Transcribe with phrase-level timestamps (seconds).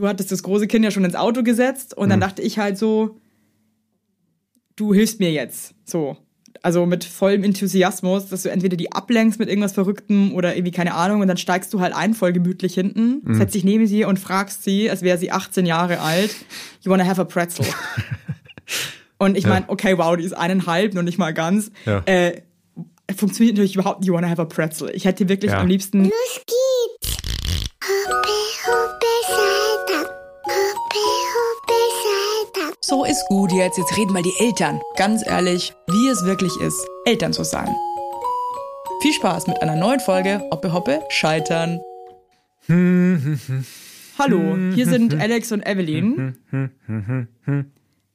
[0.00, 2.78] du hattest das große Kind ja schon ins Auto gesetzt und dann dachte ich halt
[2.78, 3.18] so,
[4.76, 5.74] du hilfst mir jetzt.
[5.84, 6.16] So.
[6.62, 10.94] Also mit vollem Enthusiasmus, dass du entweder die ablenkst mit irgendwas Verrücktem oder irgendwie keine
[10.94, 14.18] Ahnung und dann steigst du halt ein, voll gemütlich hinten, setzt dich neben sie und
[14.18, 16.34] fragst sie, als wäre sie 18 Jahre alt,
[16.82, 17.64] you wanna have a pretzel?
[19.18, 21.70] und ich meine, okay, wow, die ist eineinhalb, noch nicht mal ganz.
[21.86, 22.02] Ja.
[22.04, 22.42] Äh,
[23.16, 24.90] funktioniert natürlich überhaupt nicht, you wanna have a pretzel.
[24.92, 25.60] Ich hätte wirklich Ja.
[25.60, 26.12] am liebsten Los
[26.46, 27.16] geht's.
[27.82, 28.28] Hoppe,
[28.66, 28.99] hoppe,
[32.90, 34.80] So ist gut jetzt, jetzt reden mal die Eltern.
[34.96, 37.72] Ganz ehrlich, wie es wirklich ist, Eltern zu sein.
[39.00, 41.78] Viel Spaß mit einer neuen Folge Hoppe Hoppe Scheitern.
[44.18, 46.36] Hallo, hier sind Alex und Evelyn.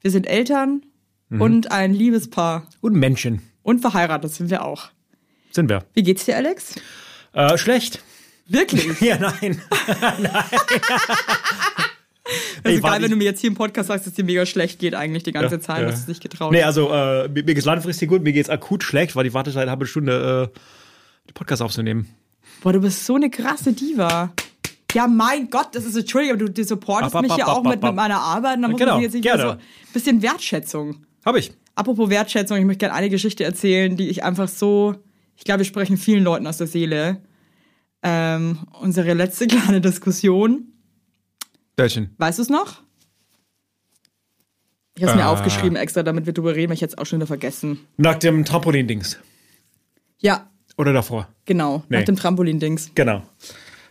[0.01, 0.81] Wir sind Eltern
[1.29, 2.67] und ein Liebespaar.
[2.81, 4.89] Und Menschen Und verheiratet sind wir auch.
[5.51, 5.85] sind wir.
[5.93, 6.75] Wie geht's dir, Alex?
[7.31, 8.03] Äh, schlecht.
[8.45, 8.99] Wirklich?
[8.99, 9.61] Ja, nein.
[11.77, 11.84] Das
[12.63, 14.79] War geil, wenn ich- du mir jetzt hier im Podcast sagst, dass dir mega schlecht
[14.79, 15.85] geht eigentlich die ganze Ja, Zeit, ja.
[15.85, 16.77] dass du es nicht getraut Nee, hast.
[16.77, 19.85] also äh, mir, geht's langfristig gut, mir geht's akut schlecht, weil die Wartezeit eine halbe
[19.85, 20.59] Stunde äh,
[21.29, 22.07] die Podcast aufzunehmen.
[22.61, 24.31] Boah, du bist so eine krasse Diva.
[24.93, 27.63] Ja, mein Gott, das ist Entschuldigung, aber du, supportest Ab, ab, mich ab, ja auch
[27.63, 28.55] mit, mit meiner Arbeit.
[28.55, 29.59] Und dann muss Genau, sich jetzt nicht so ein
[29.93, 31.05] bisschen Wertschätzung.
[31.25, 31.51] Hab ich.
[31.75, 34.95] Apropos Wertschätzung, ich möchte gerne eine Geschichte erzählen, die ich einfach so,
[35.35, 37.21] ich glaube, wir sprechen vielen Leuten aus der Seele.
[38.03, 40.71] Ähm, unsere letzte kleine Diskussion.
[41.77, 42.13] Welchen?
[42.17, 42.81] Weißt du es noch?
[44.97, 45.31] Ich habe es mir Ah.
[45.31, 47.79] aufgeschrieben extra, damit wir drüber reden, weil ich jetzt auch schon wieder vergessen.
[47.97, 49.19] Nach dem Trampolin-Dings.
[50.19, 51.27] Ja, Oder davor.
[51.45, 51.97] genau, Nee.
[51.97, 52.91] nach dem Trampolin-Dings.
[52.95, 53.23] Genau.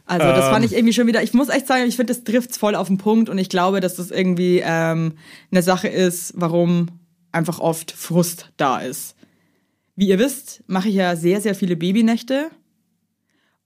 [0.06, 0.52] Also das Ähm.
[0.52, 2.88] fand ich irgendwie schon wieder, ich muss echt sagen, ich finde, das trifft voll auf
[2.88, 5.14] den Punkt und ich glaube, dass das irgendwie ähm,
[5.50, 6.88] eine Sache ist, warum
[7.32, 9.14] einfach oft Frust da ist.
[9.96, 12.50] Wie ihr wisst, mache ich ja sehr, sehr viele Babynächte.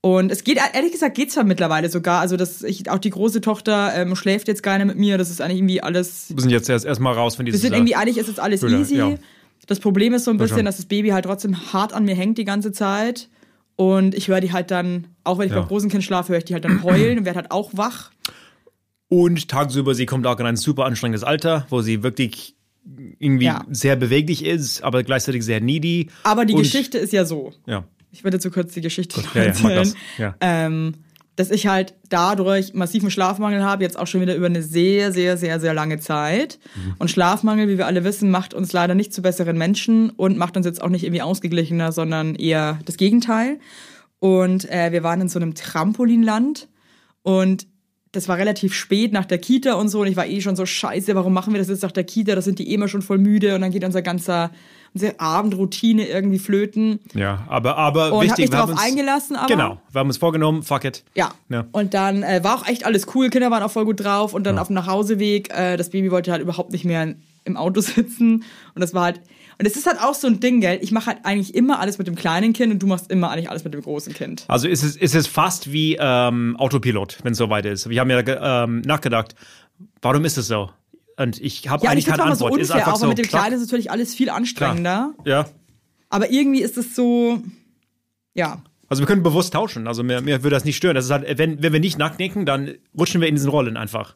[0.01, 2.21] Und es geht, ehrlich gesagt, geht zwar mittlerweile sogar.
[2.21, 5.17] Also, dass ich, auch die große Tochter ähm, schläft jetzt gar nicht mit mir.
[5.17, 6.29] Das ist eigentlich irgendwie alles.
[6.33, 7.61] Wir sind jetzt erst erstmal raus von Wir dieses.
[7.63, 8.95] sind irgendwie, eigentlich ist es alles Höhle, easy.
[8.95, 9.15] ja.
[9.67, 10.65] Das Problem ist so ein Ja, bisschen, schon.
[10.65, 13.27] dass das Baby halt trotzdem hart an mir hängt die ganze Zeit.
[13.75, 15.59] Und ich höre die halt dann, auch wenn ich Ja.
[15.59, 18.11] beim großen Kind schlafe, höre ich die halt dann heulen und werde halt auch wach.
[19.09, 22.55] Und tagsüber, sie kommt auch in ein super anstrengendes Alter, wo sie wirklich
[23.19, 23.65] irgendwie Ja.
[23.69, 26.09] sehr beweglich ist, aber gleichzeitig sehr needy.
[26.23, 27.51] Aber die Und- Geschichte ist ja so.
[27.65, 27.83] Ja.
[28.11, 29.75] Ich würde zu kurz die Geschichte noch Ja, ja, erzählen.
[29.75, 29.95] das.
[30.17, 30.35] Ja.
[30.41, 30.93] Ähm,
[31.35, 35.37] dass ich halt dadurch massiven Schlafmangel habe, jetzt auch schon wieder über eine sehr, sehr,
[35.37, 36.59] sehr, sehr lange Zeit.
[36.75, 36.95] Mhm.
[36.99, 40.57] Und Schlafmangel, wie wir alle wissen, macht uns leider nicht zu besseren Menschen und macht
[40.57, 43.59] uns jetzt auch nicht irgendwie ausgeglichener, sondern eher das Gegenteil.
[44.19, 46.67] Und äh, wir waren in so einem Trampolinland
[47.21, 47.67] und
[48.11, 50.65] das war relativ spät nach der Kita und so und ich war eh schon so
[50.65, 52.35] scheiße, warum machen wir das jetzt nach der Kita?
[52.35, 54.51] Da sind die eh immer schon voll müde und dann geht unser ganzer
[54.93, 56.99] unsere Abendroutine irgendwie flöten.
[57.13, 60.63] Ja, aber, aber Und wichtig, hab mich darauf eingelassen, aber Genau, wir haben uns vorgenommen,
[60.63, 61.03] fuck it.
[61.15, 61.31] ja.
[61.49, 61.65] Ja.
[61.71, 64.45] Und dann äh, war auch echt alles cool, Kinder waren auch voll gut drauf und
[64.45, 68.43] dann auf dem Nachhauseweg, äh, das Baby wollte halt überhaupt nicht mehr im Auto sitzen
[68.75, 69.21] und das war halt
[69.61, 70.79] und es ist halt auch so ein Ding, gell?
[70.81, 73.49] Ich mache halt eigentlich immer alles mit dem kleinen Kind und du machst immer eigentlich
[73.49, 74.45] alles mit dem großen Kind.
[74.47, 77.89] Also ist es, ist es fast wie ähm, Autopilot, wenn es soweit ist.
[77.89, 79.35] Wir haben ja ähm, nachgedacht,
[80.01, 80.69] warum ist es so?
[81.19, 82.61] Und ich habe Ja, eigentlich ich keine mal so Antwort.
[82.61, 85.13] ist unfair, einfach auch so, mit dem Kleinen ist natürlich alles viel anstrengender.
[85.25, 85.47] Ja.
[86.09, 87.41] Aber irgendwie ist es so,
[88.33, 88.63] ja.
[88.87, 89.85] Also wir können bewusst tauschen.
[89.87, 90.95] Also mir, mir würde das nicht stören.
[90.95, 94.15] Das ist halt, wenn, wenn wir nicht nachdenken, dann rutschen wir in diesen Rollen einfach.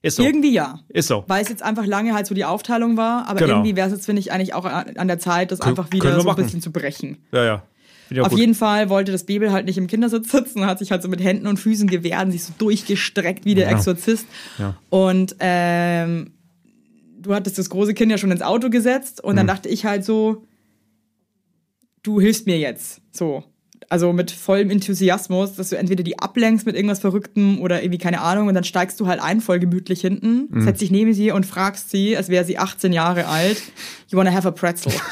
[0.00, 0.22] Ist so.
[0.24, 0.80] Irgendwie ja.
[0.88, 1.22] Ist so.
[1.28, 3.52] Weil es jetzt einfach lange halt so die Aufteilung war, aber Genau.
[3.56, 6.20] irgendwie wäre es jetzt, finde ich, eigentlich auch an der Zeit, das einfach können wieder
[6.20, 7.18] so ein bisschen zu brechen.
[7.30, 7.62] Ja, ja.
[8.20, 8.38] Auf gut.
[8.38, 11.22] jeden Fall wollte das Baby halt nicht im Kindersitz sitzen, hat sich halt so mit
[11.22, 13.76] Händen und Füßen gewehrt und sich so durchgestreckt wie der Ja.
[13.76, 14.26] Exorzist.
[14.58, 14.76] Ja.
[14.90, 16.32] Und ähm,
[17.20, 19.36] du hattest das große Kind ja schon ins Auto gesetzt und Mhm.
[19.38, 20.44] dann dachte ich halt so,
[22.02, 23.00] du hilfst mir jetzt.
[23.12, 23.44] So.
[23.88, 28.20] Also mit vollem Enthusiasmus, dass du entweder die ablenkst mit irgendwas Verrücktem oder irgendwie keine
[28.22, 30.62] Ahnung und dann steigst du halt ein, voll gemütlich hinten, Mhm.
[30.64, 33.60] setzt dich neben sie und fragst sie, als wäre sie 18 Jahre alt,
[34.08, 34.92] you wanna have a pretzel?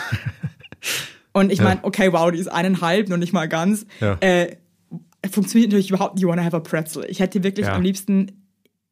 [1.33, 3.87] und ich meine, okay, wow, die ist eineinhalb, noch nicht mal ganz.
[4.01, 4.17] Ja.
[4.21, 4.57] Äh,
[5.31, 7.05] funktioniert natürlich überhaupt nicht, you wanna have a pretzel.
[7.09, 7.75] Ich hätte wirklich Ja.
[7.75, 8.37] am liebsten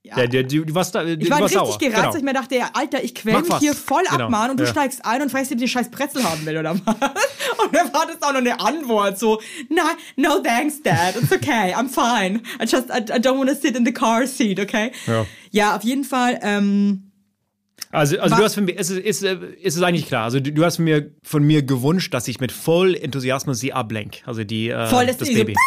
[0.04, 1.76] Ja, du, du, du warst da, du ich war richtig sauer.
[1.78, 2.16] gereizt, Genau.
[2.16, 3.58] ich mir dachte, ja, Alter, ich quäl mich was.
[3.60, 4.30] hier voll ab, Genau.
[4.30, 4.70] Mann, und du Ja.
[4.70, 6.94] steigst ein und fragst, ob du den scheiß Pretzel haben will oder was.
[7.64, 11.74] Und dann war das auch noch eine Antwort, so, nein, no thanks, Dad, it's okay,
[11.74, 12.40] I'm fine.
[12.58, 14.92] I just, I, I don't want to sit in the car seat, okay?
[15.06, 15.26] Ja.
[15.50, 17.07] Ja, auf jeden Fall, ähm,
[17.90, 20.24] Also, also du hast von mir, es ist, ist, ist es eigentlich klar.
[20.24, 24.18] Also du, du hast mir, von mir gewünscht, dass ich mit voll Enthusiasmus sie ablenk.
[24.26, 25.54] Also die, äh, Voll, das Baby.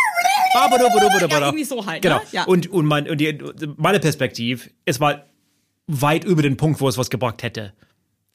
[0.54, 2.18] Ja, irgendwie so halt, Genau.
[2.18, 2.22] ne?
[2.34, 2.44] Ja.
[2.44, 3.38] Und, und, mein, und die,
[3.78, 5.26] meine Perspektive, es war
[5.88, 7.74] weit über den Punkt, wo es was gebracht hätte.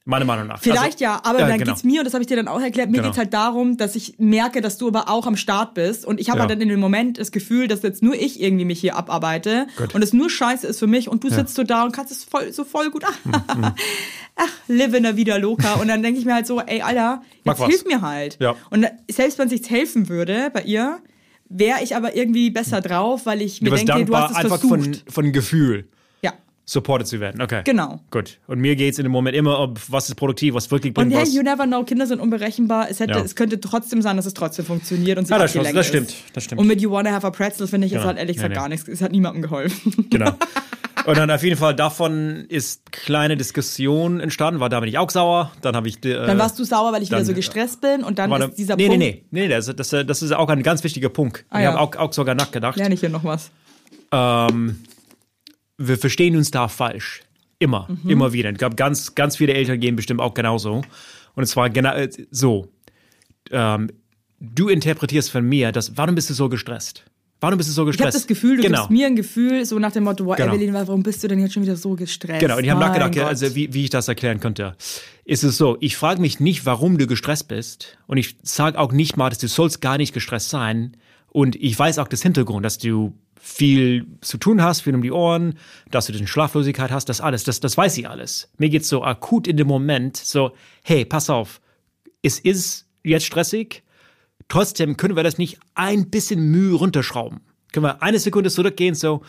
[0.09, 0.61] Meiner Meinung nach.
[0.61, 1.71] Vielleicht also, ja, aber ja, dann genau.
[1.73, 3.09] geht's mir, und das habe ich dir dann auch erklärt, mir Genau.
[3.09, 6.05] geht's halt darum, dass ich merke, dass du aber auch am Start bist.
[6.05, 6.41] Und ich habe Ja.
[6.43, 9.67] halt dann in dem Moment das Gefühl, dass jetzt nur ich irgendwie mich hier abarbeite
[9.75, 9.93] Gut.
[9.95, 12.23] und es nur scheiße ist für mich und du sitzt so da und kannst es
[12.23, 13.03] voll, so voll gut.
[14.35, 15.73] Ach, live in der Vida Loca.
[15.75, 18.37] Und dann denke ich mir halt so, ey, Alter, jetzt hilf mir halt.
[18.39, 18.55] Ja.
[18.69, 20.99] Und selbst wenn sich's helfen würde bei ihr,
[21.49, 25.03] wäre ich aber irgendwie besser drauf, weil ich mir denke, du hast es einfach versucht.
[25.05, 25.96] von, von Gefühl ja.
[26.69, 27.41] Supported zu werden.
[27.41, 27.61] Okay.
[27.63, 28.01] Genau.
[28.11, 28.39] Gut.
[28.45, 31.13] Und mir geht's in dem Moment immer um, was ist produktiv, was wirklich Und bringt
[31.13, 31.33] hey, was.
[31.33, 32.89] you never know, Kinder sind unberechenbar.
[32.89, 33.21] Es, hätte, Ja.
[33.21, 36.13] es könnte trotzdem sein, dass es trotzdem funktioniert und sie Ah, das stimmt, das stimmt,
[36.33, 36.59] das stimmt.
[36.59, 38.09] Und mit You Wanna Have a Pretzel finde ich jetzt Genau.
[38.09, 38.59] halt ehrlich Nee, gesagt nee.
[38.59, 38.87] gar nichts.
[38.89, 40.07] Es hat niemandem geholfen.
[40.09, 40.31] Genau.
[41.05, 45.09] Und dann auf jeden Fall davon ist kleine Diskussion entstanden, war da bin ich auch
[45.09, 45.53] sauer.
[45.61, 46.03] Dann habe ich.
[46.03, 48.55] Äh, Dann warst du sauer, weil ich wieder dann- so gestresst bin und dann ist
[48.57, 48.99] dieser nee, Punkt.
[48.99, 51.45] nee, nee, nee, das, das, das ist auch ein ganz wichtiger Punkt.
[51.49, 51.71] Ah, ich ja.
[51.71, 52.75] habe auch, auch sogar nachgedacht.
[52.75, 53.51] Lerne ich hier noch was.
[54.11, 54.79] Ähm,
[55.77, 57.21] wir verstehen uns da falsch.
[57.59, 58.09] Immer, Mhm.
[58.09, 58.51] immer wieder.
[58.51, 60.83] Ich glaube, ganz, ganz viele Eltern gehen bestimmt auch genauso.
[61.35, 61.93] Und es war genau
[62.31, 62.67] so.
[63.51, 63.89] Ähm,
[64.39, 67.03] du interpretierst von mir, dass, warum bist du so gestresst?
[67.39, 68.15] Warum bist du so Ich habe gestresst?
[68.17, 68.79] das Gefühl, du genau.
[68.81, 70.53] gibst mir ein Gefühl, so nach dem Motto, boah, Genau.
[70.55, 72.39] Evelyn, warum bist du denn jetzt schon wieder so gestresst?
[72.39, 73.23] Genau, und ich habe nachgedacht, Gott.
[73.25, 74.75] also wie, wie ich das erklären könnte.
[75.23, 77.97] Ist es so, ich frage mich nicht, warum du gestresst bist.
[78.07, 80.97] Und ich sage auch nicht mal, dass du sollst gar nicht gestresst sein.
[81.31, 85.11] Und ich weiß auch das Hintergrund, dass du viel zu tun hast, viel um die
[85.11, 85.57] Ohren,
[85.91, 88.49] dass du eine Schlaflosigkeit hast, das alles, das, das weiß ich alles.
[88.57, 90.51] Mir geht's so akut in dem Moment, so,
[90.83, 91.61] hey, pass auf,
[92.21, 93.83] es ist jetzt stressig,
[94.47, 97.41] trotzdem können wir das nicht ein bisschen Mühe runterschrauben.
[97.71, 99.21] Können wir eine Sekunde zurückgehen, so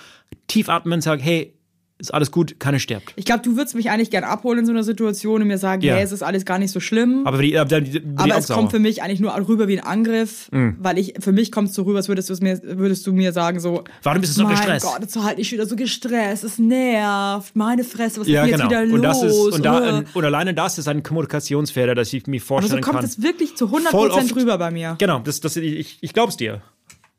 [0.47, 1.57] tief atmen, sagen, hey,
[2.00, 3.12] ist alles gut, keiner stirbt.
[3.17, 5.83] Ich glaube, du würdest mich eigentlich gern abholen in so einer Situation und mir sagen,
[5.83, 5.95] Ja.
[5.97, 7.27] hey, es ist alles gar nicht so schlimm.
[7.27, 8.56] Aber die, aber die, die Aber es sauer.
[8.59, 10.77] kommt für mich eigentlich nur rüber wie ein Angriff, Mhm.
[10.79, 13.12] weil ich, für mich kommt es so rüber, als würdest, du es mir, würdest du
[13.12, 14.87] mir sagen so, Warum bist du so mein gestresst?
[14.87, 18.71] Gott, jetzt halt ich wieder so gestresst, es nervt, meine Fresse, was ja, ist genau.
[18.71, 19.23] jetzt wieder und los?
[19.25, 22.83] ist und, da, und, alleine das ist ein Kommunikationsfehler, das ich mir Aber so vorstellen
[22.83, 23.05] kommt kann.
[23.05, 24.37] es wirklich zu 100% Voll oft.
[24.37, 24.95] rüber bei mir.
[24.99, 26.62] Genau, das, das, ich, ich glaub's dir.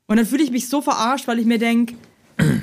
[0.07, 1.95] Und dann fühle ich mich so verarscht, weil ich mir denke,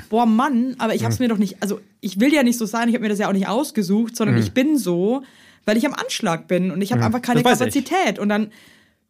[0.09, 1.07] boah Mann, aber ich Mhm.
[1.07, 3.19] hab's mir doch nicht, also ich will ja nicht so sein, ich habe mir das
[3.19, 5.23] ja auch nicht ausgesucht, sondern ich bin so,
[5.65, 7.45] weil ich am Anschlag bin und ich habe einfach keine Mhm.
[7.45, 7.85] Das weiß ich.
[7.85, 8.51] Kapazität und dann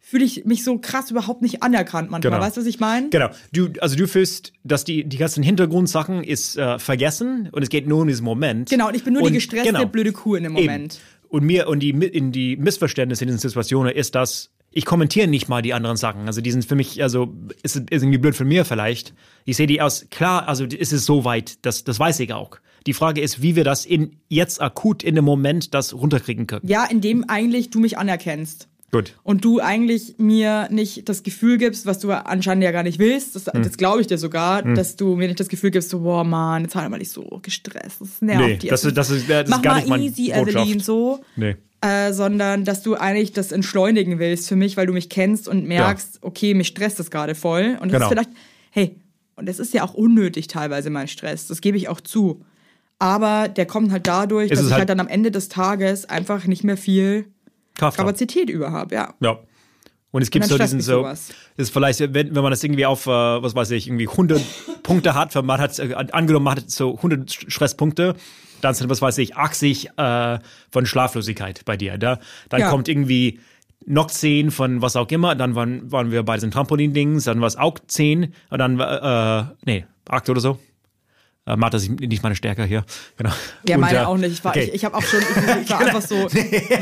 [0.01, 2.31] fühle ich mich so krass überhaupt nicht anerkannt manchmal.
[2.35, 2.45] Genau.
[2.45, 3.09] Weißt du, was ich meine?
[3.09, 3.29] Genau.
[3.53, 7.89] Du, also du fühlst, dass die, die ganzen Hintergrundsachen ist äh, vergessen und es geht
[7.89, 8.71] nur um diesen Moment.
[8.71, 9.85] Genau, und ich bin nur und, die gestresste, genau.
[9.87, 10.65] blöde Kuh in dem Eben.
[10.67, 11.01] Moment.
[11.29, 15.49] Und mir und die in die Missverständnisse in diesen Situationen ist, dass ich kommentiere nicht
[15.49, 16.27] mal die anderen Sachen.
[16.27, 17.33] Also die sind für mich, also
[17.63, 19.15] ist, ist irgendwie blöd für mir vielleicht.
[19.47, 22.59] Ich sehe die aus, klar, also ist es so weit, das, das weiß ich auch.
[22.87, 26.69] Die Frage ist, wie wir das in jetzt akut in dem Moment das runterkriegen können.
[26.69, 28.69] Ja, indem eigentlich du mich anerkennst.
[28.93, 29.15] Gut.
[29.23, 33.35] Und du eigentlich mir nicht das Gefühl gibst, was du anscheinend ja gar nicht willst,
[33.35, 33.63] das, Hm.
[33.63, 36.65] das glaube ich dir sogar, dass du mir nicht das Gefühl gibst, so, boah, Mann,
[36.65, 38.71] jetzt halt mal nicht so gestresst, das nervt Nee, jetzt.
[38.73, 40.33] das ist, das ist, das ist Mach gar mal nicht easy.
[40.33, 41.21] Evelyn, so.
[41.35, 41.57] Nee.
[41.83, 45.67] Äh, sondern dass du eigentlich das entschleunigen willst für mich, weil du mich kennst und
[45.67, 47.77] merkst, okay, mich stresst das gerade voll.
[47.81, 48.07] Und das Genau.
[48.07, 48.31] ist vielleicht,
[48.71, 48.97] hey,
[49.37, 52.43] und das ist ja auch unnötig teilweise mein Stress, das gebe ich auch zu.
[52.99, 55.51] Aber der kommt halt dadurch, Es dass ist ich halt halt- dann am Ende des
[55.51, 57.27] Tages einfach nicht mehr viel
[57.75, 57.99] Kraft.
[57.99, 59.15] Kapazität über habe, ja.
[59.21, 59.39] Ja.
[60.13, 61.29] Und es gibt Und so diesen so, sowas.
[61.59, 64.41] das ist vielleicht, wenn, wenn man das irgendwie auf, äh, was weiß ich, irgendwie 100
[64.83, 68.15] Punkte hat, man hat, äh, angenommen, man hat so 100 Stresspunkte,
[68.61, 70.39] dann sind, was weiß ich, 80 äh,
[70.71, 71.99] von Schlaflosigkeit bei dir.
[71.99, 72.19] Da,
[72.49, 72.71] dann Ja.
[72.71, 73.41] kommt irgendwie
[73.85, 77.47] noch 10 von was auch immer, dann waren, waren wir bei diesen Trampolin-Dings, dann war
[77.47, 80.59] es auch 10 und dann, äh, nee, 8 oder so.
[81.49, 82.85] Äh, Mathe ist nicht meine Stärke hier.
[83.17, 83.31] Genau.
[83.69, 84.33] Ja, Und, meine äh, auch nicht.
[84.33, 84.65] Ich, war, okay.
[84.65, 86.27] ich, ich habe auch schon, ich, ich war einfach so,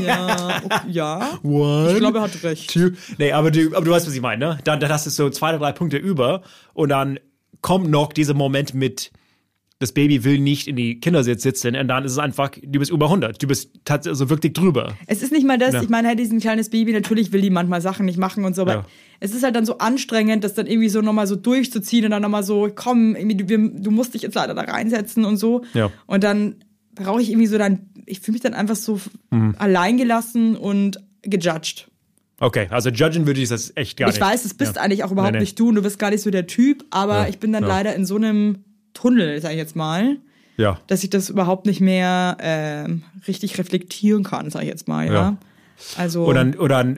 [0.02, 1.38] ja, okay, ja.
[1.42, 2.72] One, Ich glaube, er hat recht.
[2.72, 2.92] two.
[3.18, 4.58] Nee, aber du, aber du weißt, was ich meine, ne?
[4.64, 6.40] Dann, dann hast du so zwei oder drei Punkte über
[6.72, 7.18] und dann
[7.60, 9.12] kommt noch dieser Moment mit,
[9.80, 12.90] das Baby will nicht in die Kindersitz sitzen und dann ist es einfach, du bist
[12.92, 13.42] über 100.
[13.42, 14.94] Du bist tatsächlich so wirklich drüber.
[15.06, 15.82] Es ist nicht mal das, Ja.
[15.82, 18.62] ich meine, halt diesen kleines Baby, natürlich will die manchmal Sachen nicht machen und so,
[18.62, 18.86] aber Ja.
[19.20, 22.22] es ist halt dann so anstrengend, das dann irgendwie so nochmal so durchzuziehen und dann
[22.22, 25.64] nochmal so, komm, du, wir- du musst dich jetzt leider da reinsetzen und so.
[25.74, 25.90] Ja.
[26.06, 26.56] Und dann
[26.94, 29.00] brauche ich irgendwie so dann, ich fühle mich dann einfach so
[29.32, 29.56] Mhm.
[29.58, 31.88] alleingelassen und gejudged.
[32.40, 34.24] Okay, also judgen würde ich das echt gar ich nicht.
[34.24, 35.42] weiß, das bist eigentlich auch überhaupt Nee, nee.
[35.42, 37.94] nicht du und du bist gar nicht so der Typ, aber ich bin dann leider
[37.94, 38.58] in so einem
[38.94, 40.16] Tunnel, sag ich jetzt mal.
[40.56, 40.78] Ja.
[40.86, 45.12] dass ich das überhaupt nicht mehr ähm, richtig reflektieren kann, sag ich jetzt mal, ja.
[45.12, 45.36] Ja.
[45.96, 46.94] Also Oder, oder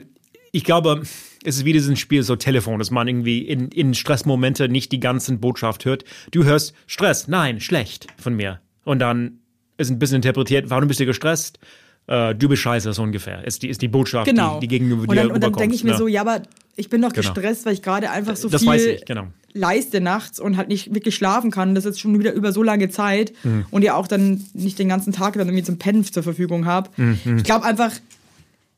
[0.51, 1.01] ich glaube,
[1.43, 4.99] es ist wie dieses Spiel so Telefon, dass man irgendwie in, in Stressmomente nicht die
[4.99, 6.03] ganzen Botschaft hört.
[6.29, 8.61] Du hörst Stress, nein, schlecht von mir.
[8.83, 9.39] Und dann
[9.77, 11.57] ist ein bisschen interpretiert, warum bist du gestresst?
[12.05, 13.43] Äh, du bist scheiße, so ungefähr.
[13.43, 14.59] Ist die, ist die Botschaft, genau.
[14.59, 15.97] die, die gegenüber und dir dann, und dann denke ich mir ne?
[15.97, 16.43] so, ja, aber
[16.75, 17.33] ich bin doch Genau.
[17.33, 19.27] gestresst, weil ich gerade einfach so Das viel weiß ich, genau.
[19.57, 22.89] Leiste nachts und halt nicht wirklich schlafen kann, das ist schon wieder über so lange
[22.89, 23.65] Zeit Mhm.
[23.71, 26.89] und ja auch dann nicht den ganzen Tag dann irgendwie zum Pennen zur Verfügung habe.
[26.97, 27.37] Mhm.
[27.37, 27.91] Ich glaube einfach,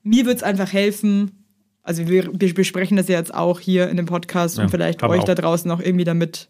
[0.03, 1.31] mir wird es einfach helfen,
[1.83, 5.01] also wir, wir besprechen das ja jetzt auch hier in dem Podcast Ja, und vielleicht
[5.03, 5.25] euch auch.
[5.25, 6.49] da draußen auch irgendwie damit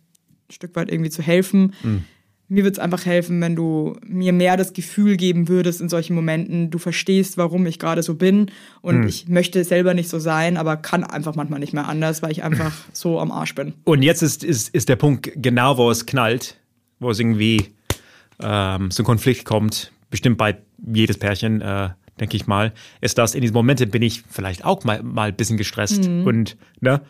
[0.50, 1.74] ein Stück weit irgendwie zu helfen.
[1.84, 2.04] Mhm.
[2.52, 6.16] Mir wird es einfach helfen, wenn du mir mehr das Gefühl geben würdest in solchen
[6.16, 8.52] Momenten, du verstehst, warum ich gerade so bin
[8.82, 9.08] und Mhm.
[9.08, 12.44] ich möchte selber nicht so sein, aber kann einfach manchmal nicht mehr anders, weil ich
[12.44, 13.74] einfach so am Arsch bin.
[13.84, 16.58] Und jetzt ist, ist, ist der Punkt genau, wo es knallt,
[17.00, 17.68] wo es irgendwie
[18.42, 20.58] ähm, zu Konflikt kommt, bestimmt bei
[20.92, 21.90] jedes Pärchen, äh,
[22.20, 25.36] denke ich mal, ist das, in diesen Momenten bin ich vielleicht auch mal, mal ein
[25.36, 27.02] bisschen gestresst und, ne?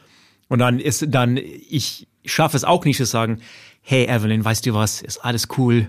[0.50, 3.39] Und dann ist dann, ich schaffe es auch nicht zu sagen,
[3.81, 5.88] hey Evelyn, weißt du was, ist alles cool.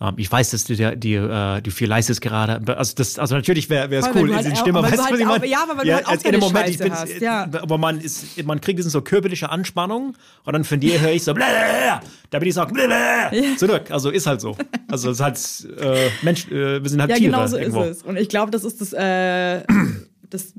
[0.00, 2.60] Ähm, ich weiß, dass du dir, dir äh, du viel leistest gerade.
[2.76, 5.12] Also, das, also natürlich wäre es cool, in halt auch- Stimme, aber weißt du du,
[5.12, 5.46] was ich auch- meine?
[5.46, 7.20] ja, aber weil du halt auch als in deine dem Moment, ich Scheiße bin, hast,
[7.20, 7.42] ja.
[7.44, 11.34] aber man ist, man kriegt so körperliche Anspannung und dann von dir höre ich so,
[11.34, 13.90] da bin ich so, blablabla, zurück.
[13.90, 14.56] Also ist halt so.
[14.90, 17.82] Also es ist halt, äh, Mensch, äh, wir sind halt Ja, Tiere genau so irgendwo.
[17.82, 18.02] ist es.
[18.02, 19.62] Und ich glaube, das ist das, äh,
[20.30, 20.52] das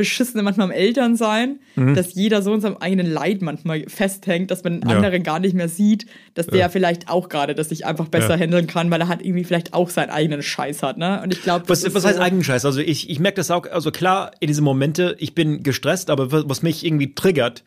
[0.00, 4.80] Beschissene manchmal am Elternsein, dass jeder so in seinem eigenen Leid manchmal festhängt, dass man
[4.80, 4.90] den Mhm.
[4.90, 4.96] Ja.
[4.96, 8.40] anderen gar nicht mehr sieht, dass der vielleicht auch gerade das sich einfach besser Ja.
[8.40, 10.96] handeln kann, weil er halt irgendwie vielleicht auch seinen eigenen Scheiß hat.
[10.98, 11.20] Ne?
[11.22, 12.64] Und ich glaube, Was, was heißt eigenen Scheiß?
[12.64, 16.32] Also ich, ich merke das auch, also klar, in diesen Momente, ich bin gestresst, aber
[16.48, 17.62] was mich irgendwie triggert,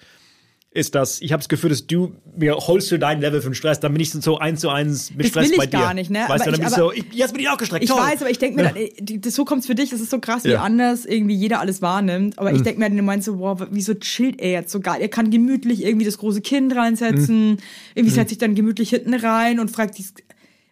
[0.76, 3.80] ist das, ich habe das Gefühl, dass du mir holst du dein Level von Stress,
[3.80, 5.78] dann bin ich so eins zu eins mit Das Stress will ich bei dir.
[5.78, 6.22] gar nicht, ne?
[6.28, 7.84] Weißt Aber du, dann ich- bin ich so, ich, jetzt bin ich auch gestresst.
[7.84, 8.00] Ich toll.
[8.02, 8.88] weiß, aber ich denke mir Ja.
[9.00, 10.60] dann, das, so kommt's für dich, das ist so krass, wie Ja.
[10.60, 10.66] Mhm.
[10.66, 12.40] anders irgendwie jeder alles wahrnimmt.
[12.40, 15.00] Aber ich denke mir dann im Moment so, wow, wieso chillt er jetzt so geil?
[15.00, 17.58] Er kann gemütlich irgendwie das große Kind reinsetzen, Mhm.
[17.94, 20.14] irgendwie setzt sich dann gemütlich hinten rein und fragt dies.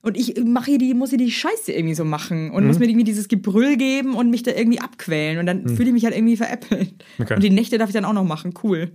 [0.02, 2.68] Und ich mache hier die, muss hier die Scheiße irgendwie so machen und Mhm.
[2.70, 5.38] muss mir irgendwie dieses Gebrüll geben und mich da irgendwie abquälen.
[5.38, 6.90] Und dann fühle ich mich halt irgendwie veräppelt.
[7.20, 7.24] Mhm.
[7.24, 7.36] Okay.
[7.36, 8.52] Und die Nächte darf ich dann auch noch machen.
[8.64, 8.90] Cool.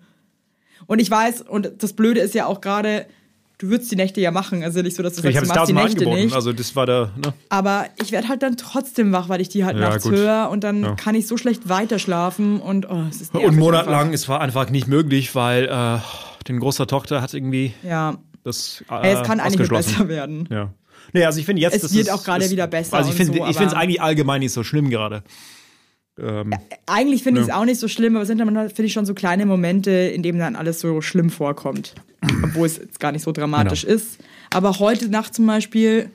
[0.86, 3.06] Und ich weiß, und das Blöde ist ja auch gerade,
[3.58, 4.62] du würdest die Nächte ja machen.
[4.62, 6.34] Also nicht so, dass du ich sagst, habe du es machst die Nächte angeboten, nicht.
[6.34, 7.32] also das war der, ne?
[7.48, 10.12] Aber ich werde halt dann trotzdem wach, weil ich die halt Ja, nachts gut.
[10.14, 10.94] höre und dann Ja.
[10.94, 14.86] kann ich so schlecht weiterschlafen und oh, es ist Und monatelang, es war einfach nicht
[14.86, 15.98] möglich, weil äh,
[16.48, 20.48] den großer Tochter hat irgendwie Ja, das äh, Ey, es kann eigentlich besser werden.
[20.50, 20.70] Ja.
[21.12, 23.16] Nee, also ich finde jetzt, Es das wird ist, auch gerade wieder besser Also ich
[23.16, 25.22] finde, so, ich finde es aber- eigentlich allgemein nicht so schlimm gerade.
[26.18, 26.52] Ähm,
[26.86, 27.60] Eigentlich finde ich es Ja.
[27.60, 30.22] auch nicht so schlimm, aber es sind dann finde ich, schon so kleine Momente, in
[30.22, 31.94] denen dann alles so schlimm vorkommt.
[32.42, 33.94] Obwohl es jetzt gar nicht so dramatisch Genau.
[33.96, 34.18] ist.
[34.52, 36.10] Aber heute Nacht zum Beispiel,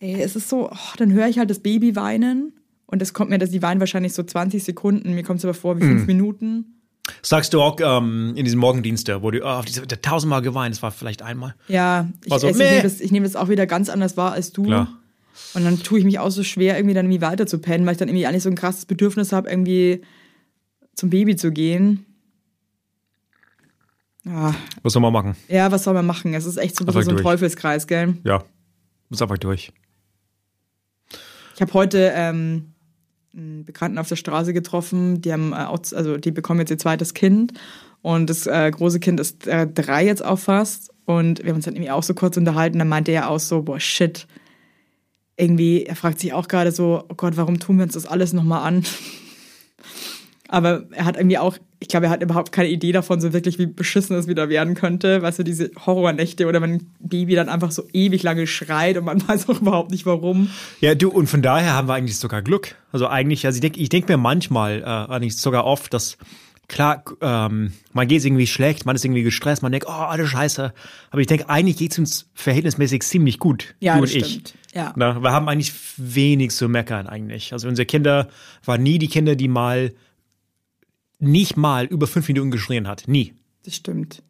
[0.00, 2.52] ey, es ist so, oh, dann höre ich halt das Baby weinen.
[2.86, 5.14] Und es kommt mir, dass die weinen wahrscheinlich so 20 Sekunden.
[5.14, 6.76] Mir kommt es aber vor wie fünf Minuten.
[7.22, 10.74] Sagst du auch ähm, in diesem Morgendienste, wo du oh, auf diese, der tausendmal geweint,
[10.74, 11.54] das war vielleicht einmal.
[11.68, 12.68] Ja, ich, also, ich, meh.
[12.68, 14.64] nehme das, ich nehme das auch wieder ganz anders wahr als du.
[14.64, 14.99] Klar.
[15.54, 17.92] Und dann tue ich mich auch so schwer, irgendwie dann irgendwie weiter zu pennen, weil
[17.92, 20.02] ich dann irgendwie eigentlich so ein krasses Bedürfnis habe, irgendwie
[20.94, 22.06] zum Baby zu gehen.
[24.24, 25.34] Ja, Was soll man machen?
[25.48, 26.34] ja, was soll man machen?
[26.34, 27.24] Es ist echt so ein bisschen Einfach so ein durch.
[27.24, 28.14] Teufelskreis, gell?
[28.24, 28.44] Ja,
[29.08, 29.72] muss einfach durch.
[31.54, 32.72] Ich habe heute ähm,
[33.34, 36.78] einen Bekannten auf der Straße getroffen, die haben äh, auch, also die bekommen jetzt ihr
[36.78, 37.54] zweites Kind
[38.02, 41.64] und das äh, große Kind ist äh, drei jetzt auch fast und wir haben uns
[41.64, 44.26] dann irgendwie auch so kurz unterhalten, dann meinte er auch so, boah, shit,
[45.40, 48.32] irgendwie, er fragt sich auch gerade so, oh Gott, warum tun wir uns das alles
[48.32, 48.84] nochmal an?
[50.48, 53.60] Aber er hat irgendwie auch, ich glaube, er hat überhaupt keine Idee davon, so wirklich,
[53.60, 55.22] wie beschissen es wieder werden könnte.
[55.22, 59.04] Weißt du, diese Horrornächte oder wenn ein Baby dann einfach so ewig lange schreit und
[59.04, 60.50] man weiß auch überhaupt nicht warum.
[60.80, 62.74] Ja, du, und von daher haben wir eigentlich sogar Glück.
[62.90, 66.18] Also eigentlich, also ich denke ich denk mir manchmal, äh, eigentlich sogar oft, dass
[66.70, 70.72] klar, ähm, man geht irgendwie schlecht, man ist irgendwie gestresst, man denkt, oh, alles scheiße.
[71.10, 74.24] Aber ich denke, eigentlich geht's uns verhältnismäßig ziemlich gut, Ja, du und ich.
[74.26, 74.54] stimmt.
[74.72, 74.92] Ja.
[74.96, 77.52] Na, wir haben eigentlich wenig zu meckern eigentlich.
[77.52, 78.28] Also unsere Kinder
[78.64, 79.92] waren nie die Kinder, die mal
[81.18, 83.04] nicht mal über fünf Minuten geschrien hat.
[83.08, 83.34] Nie.
[83.64, 84.22] Das stimmt.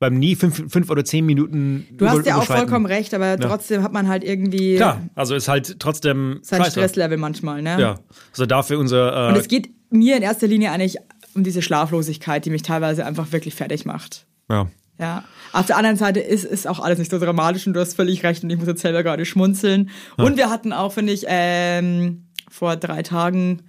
[0.00, 3.82] Haben nie fünf, fünf oder zehn Minuten Du hast ja auch vollkommen recht, aber trotzdem
[3.82, 6.64] hat man halt irgendwie Klar, also ist halt trotzdem sein.
[6.64, 7.80] Stresslevel manchmal, ne?
[7.80, 7.98] Ja,
[8.30, 10.98] also dafür unser Und äh, es geht mir in erster Linie eigentlich
[11.38, 14.26] um diese Schlaflosigkeit, die mich teilweise einfach wirklich fertig macht.
[14.50, 14.66] ja.
[15.00, 15.22] Ja.
[15.52, 18.24] Auf der anderen Seite ist, ist auch alles nicht so dramatisch und du hast völlig
[18.24, 19.90] recht und ich muss jetzt selber gerade schmunzeln.
[20.16, 23.62] Und wir hatten auch, finde ich, ähm, vor drei Tagen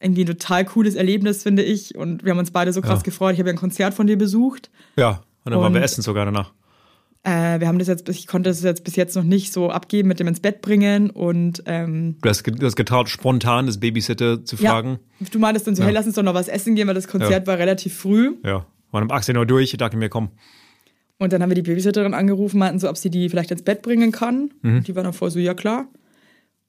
[0.00, 1.94] irgendwie ein total cooles Erlebnis, finde ich.
[1.96, 3.04] Und wir haben uns beide so krass Ja.
[3.04, 3.32] gefreut.
[3.32, 4.70] Ich habe ja ein Konzert von dir besucht.
[4.96, 6.52] Ja, und dann waren wir Und- essen sogar danach.
[7.22, 10.08] Äh, wir haben das jetzt, ich konnte das jetzt bis jetzt noch nicht so abgeben
[10.08, 14.42] mit dem ins Bett bringen und ähm, Du hast, du hast getraut, spontan das Babysitter
[14.44, 14.98] zu fragen.
[15.20, 17.08] Ja, du meintest dann so, hey, lass uns doch noch was essen gehen, weil das
[17.08, 18.36] Konzert war relativ früh.
[18.44, 18.64] Ja.
[18.90, 20.30] Waren um 18 Uhr durch, ich dachte mir, komm.
[21.18, 23.82] Und dann haben wir die Babysitterin angerufen, meinten so, ob sie die vielleicht ins Bett
[23.82, 24.50] bringen kann.
[24.62, 24.84] Mhm.
[24.84, 25.88] Die war dann voll so, ja klar.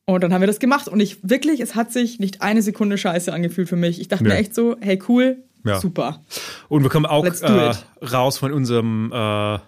[0.05, 0.89] Und dann haben wir das gemacht.
[0.89, 4.01] Und ich wirklich, es hat sich nicht eine Sekunde scheiße angefühlt für mich.
[4.01, 4.31] Ich dachte Nee.
[4.31, 5.79] mir echt so, hey cool, Ja.
[5.79, 6.25] Super.
[6.67, 7.72] Und wir kommen auch äh,
[8.05, 9.60] raus von unserem äh,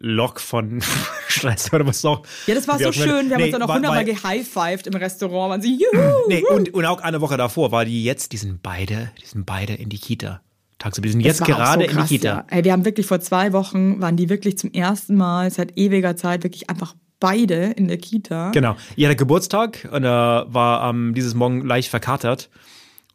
[0.00, 0.80] Lock von
[1.28, 2.22] Stress oder was auch.
[2.46, 3.28] Ja, das war so schön.
[3.28, 5.50] Wir haben Nee, uns dann auch hundertmal gehighfived im Restaurant.
[5.50, 6.02] Man sie, juhu!
[6.28, 9.44] Nee, und, und auch eine Woche davor war die jetzt, die sind beide, die sind
[9.46, 10.40] beide in die Kita.
[10.78, 12.28] Tagsüber, die sind jetzt Das auch gerade so in krass, die Kita.
[12.28, 12.44] Ja.
[12.48, 16.14] Ey, wir haben wirklich vor zwei Wochen, waren die wirklich zum ersten Mal seit ewiger
[16.16, 18.52] Zeit wirklich einfach beide in der Kita.
[18.52, 18.76] Genau.
[18.94, 22.48] Ihr hatte Geburtstag und er war ähm, dieses Morgen leicht verkatert.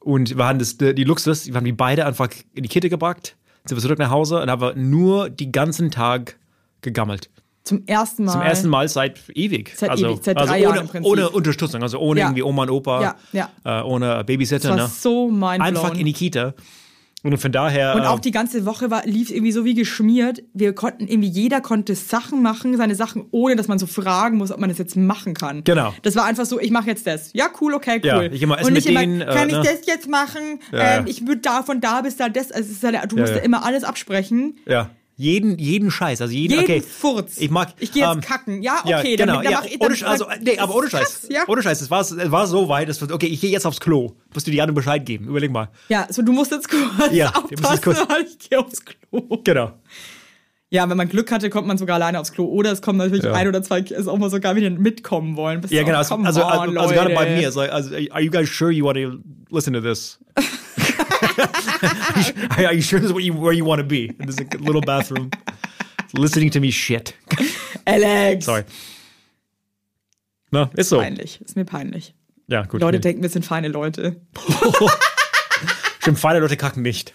[0.01, 3.37] Und wir hatten das, die Luxus, wir haben die beide einfach in die Kita gebracht,
[3.63, 6.35] sind wir zurück nach Hause und haben nur die ganzen Tag
[6.83, 7.29] gegammelt.
[7.63, 8.33] Zum ersten Mal.
[8.33, 9.71] Zum ersten Mal seit ewig.
[9.75, 11.11] Seit also, ewig, seit also drei ohne, Jahren im Prinzip.
[11.11, 12.25] ohne Unterstützung, also ohne Ja.
[12.27, 13.49] irgendwie Oma und Opa, Ja, ja.
[13.63, 14.69] Äh, ohne Babysitter.
[14.69, 14.93] Das war ne?
[14.93, 15.61] so mindblown.
[15.61, 16.53] Einfach in die Kita.
[17.23, 17.95] Und von daher.
[17.95, 20.43] Und äh, auch die ganze Woche war, lief irgendwie so wie geschmiert.
[20.53, 24.51] Wir konnten irgendwie, jeder konnte Sachen machen, seine Sachen, ohne dass man so fragen muss,
[24.51, 25.63] ob man das jetzt machen kann.
[25.63, 25.93] Genau.
[26.01, 27.31] Das war einfach so, ich mache jetzt das.
[27.31, 28.07] Ja, cool, okay, cool.
[28.07, 29.63] Ja, ich mal essen Und nicht mit immer, denen, äh, kann ich ne?
[29.63, 30.59] das jetzt machen?
[30.73, 32.51] Ja, ähm, ich würde da von da bis da das.
[32.51, 34.57] Also es ist halt, du musst ja immer alles absprechen.
[34.65, 34.89] ja.
[35.15, 36.21] Jeden, jeden Scheiß.
[36.21, 36.81] Also jeden, Jeden okay.
[36.81, 37.37] Furz.
[37.37, 37.69] Ich mag.
[37.79, 38.63] Ich gehe jetzt ähm, kacken.
[38.63, 39.35] Ja, Ja, okay, genau.
[39.35, 41.01] dann, dann ja, mach ich ohne, dann, Sch- also, nee, aber ohne Scheiß.
[41.21, 41.43] krass, ja.
[41.47, 41.81] Ohne Scheiß.
[41.81, 44.13] Es war, es war so weit, dass okay, ich gehe jetzt aufs Klo.
[44.33, 45.27] Musst du die anderen Bescheid geben.
[45.27, 45.69] Überleg mal.
[45.89, 49.39] Ja, so du musst jetzt kurz Ja, musst jetzt aufpassen, kurz- ich gehe aufs Klo.
[49.43, 49.73] Genau.
[50.73, 52.45] Ja, wenn man Glück hatte, kommt man sogar alleine aufs Klo.
[52.45, 53.33] Oder es kommen natürlich Ja.
[53.33, 55.61] ein oder zwei, ist auch mal sogar, die mitkommen wollen.
[55.61, 55.99] Bist Ja, genau.
[55.99, 58.49] auch, Also, also, on, also, also gerade bei mir, ist like, also, are you guys
[58.49, 59.19] sure you want to
[59.55, 60.17] listen to this?
[62.57, 64.15] are you sure this is what you, where you want to be?
[64.17, 65.29] In this little bathroom?
[66.13, 67.13] Listening to me shit.
[67.85, 68.45] Alex!
[68.45, 68.63] Sorry.
[70.49, 70.97] Na, ist so.
[70.97, 71.39] Peinlich.
[71.41, 72.15] Ist mir peinlich.
[72.47, 72.81] Ja, gut.
[72.81, 73.01] Leute nee.
[73.01, 74.21] denken, wir sind feine Leute.
[75.99, 77.13] Stimmt, feine Leute kacken nicht.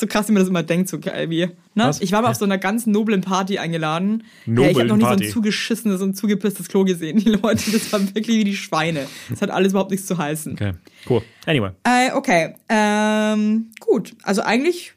[0.00, 1.40] So krass, wie man das immer denkt, so geil wie.
[1.44, 1.52] Ne?
[1.74, 2.00] Was?
[2.00, 4.24] Ich war mal auf so einer ganz noblen Party eingeladen.
[4.46, 5.24] Noblen ja, ich habe noch nie so Party.
[5.26, 7.18] ein zugeschissenes und zugepisstes Klo gesehen.
[7.24, 9.06] Die Leute, das war wirklich wie die Schweine.
[9.28, 10.54] Das hat alles überhaupt nichts zu heißen.
[10.54, 10.72] Okay,
[11.10, 11.22] cool.
[11.44, 11.72] Anyway.
[11.84, 12.54] Äh, okay.
[12.70, 14.14] Ähm, gut.
[14.22, 14.94] Also eigentlich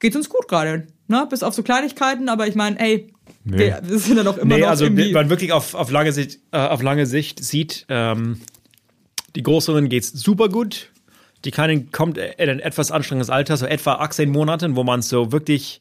[0.00, 0.86] geht's uns gut gerade.
[1.06, 1.26] Ne?
[1.30, 3.10] Bis auf so Kleinigkeiten, aber ich meine, ey,
[3.44, 3.58] Nee.
[3.58, 5.06] wir, wir sind ja doch immer Nee, noch also irgendwie.
[5.06, 8.38] wenn man wirklich auf, auf, lange Sicht, äh, auf lange Sicht sieht, ähm,
[9.34, 10.90] die Größeren geht's super gut.
[11.44, 15.30] Die Kleinen kommt in ein etwas anstrengendes Alter, so etwa 18 Monaten, wo man so
[15.32, 15.80] wirklich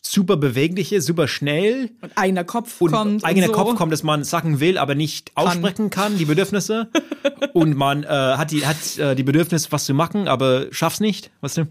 [0.00, 3.24] super beweglich ist, super schnell und eigener Kopf und kommt.
[3.24, 3.64] eigener und so.
[3.64, 6.88] Kopf kommt, dass man Sachen will, aber nicht aussprechen kann, die Bedürfnisse.
[7.52, 11.30] und man äh, hat die hat äh, die Bedürfnis, was zu machen, aber schaff's nicht,
[11.40, 11.64] weißt du?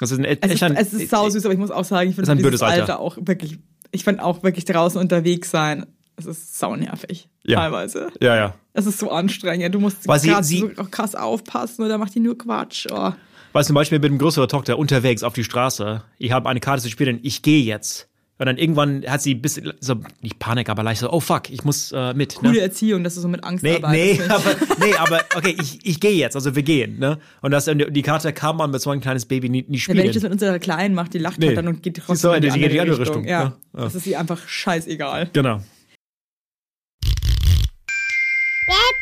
[0.00, 2.08] Das ist ein, Es ist, ein, es ist sau süß, aber ich muss auch sagen,
[2.08, 2.82] ich finde dieses blödes Alter.
[2.82, 3.58] Alter auch wirklich,
[3.90, 5.86] ich finde auch wirklich draußen unterwegs sein,
[6.18, 7.28] es ist sau nervig.
[7.44, 7.60] Ja.
[7.60, 8.08] Teilweise.
[8.20, 8.54] Ja, ja.
[8.74, 9.74] Es ist so anstrengend.
[9.74, 12.86] Du musst Weil sie- krass, sie- so auch krass aufpassen oder macht die nur Quatsch.
[12.90, 13.12] Oh.
[13.52, 16.82] Weil zum Beispiel mit dem größeren Tochter unterwegs auf die Straße, ich habe eine Karte
[16.82, 18.06] zu spielen, ich gehe jetzt.
[18.40, 21.50] Und dann irgendwann hat sie ein bisschen, so, nicht Panik, aber leicht so, oh fuck,
[21.50, 22.36] ich muss äh, mit.
[22.36, 22.60] Coole Ne?
[22.60, 24.20] Erziehung, dass du so mit Angst Nee, arbeitest.
[24.20, 24.54] nee, aber,
[24.86, 27.00] nee, aber okay, ich, ich gehe jetzt, also wir gehen.
[27.00, 27.18] Ne?
[27.42, 29.96] Und das, die Karte kann man mit so einem kleines Baby nie, nie Ja, wenn
[29.98, 30.22] ich das spielen.
[30.22, 31.48] mit unserer Kleinen mache, die lacht Nee.
[31.48, 33.16] halt dann und geht trotzdem so, in die die andere, geht in die andere Richtung.
[33.24, 33.42] Richtung, Ja.
[33.42, 33.56] ja.
[33.76, 33.84] Ja.
[33.84, 35.30] Das ist ihr einfach scheißegal.
[35.32, 35.60] Genau.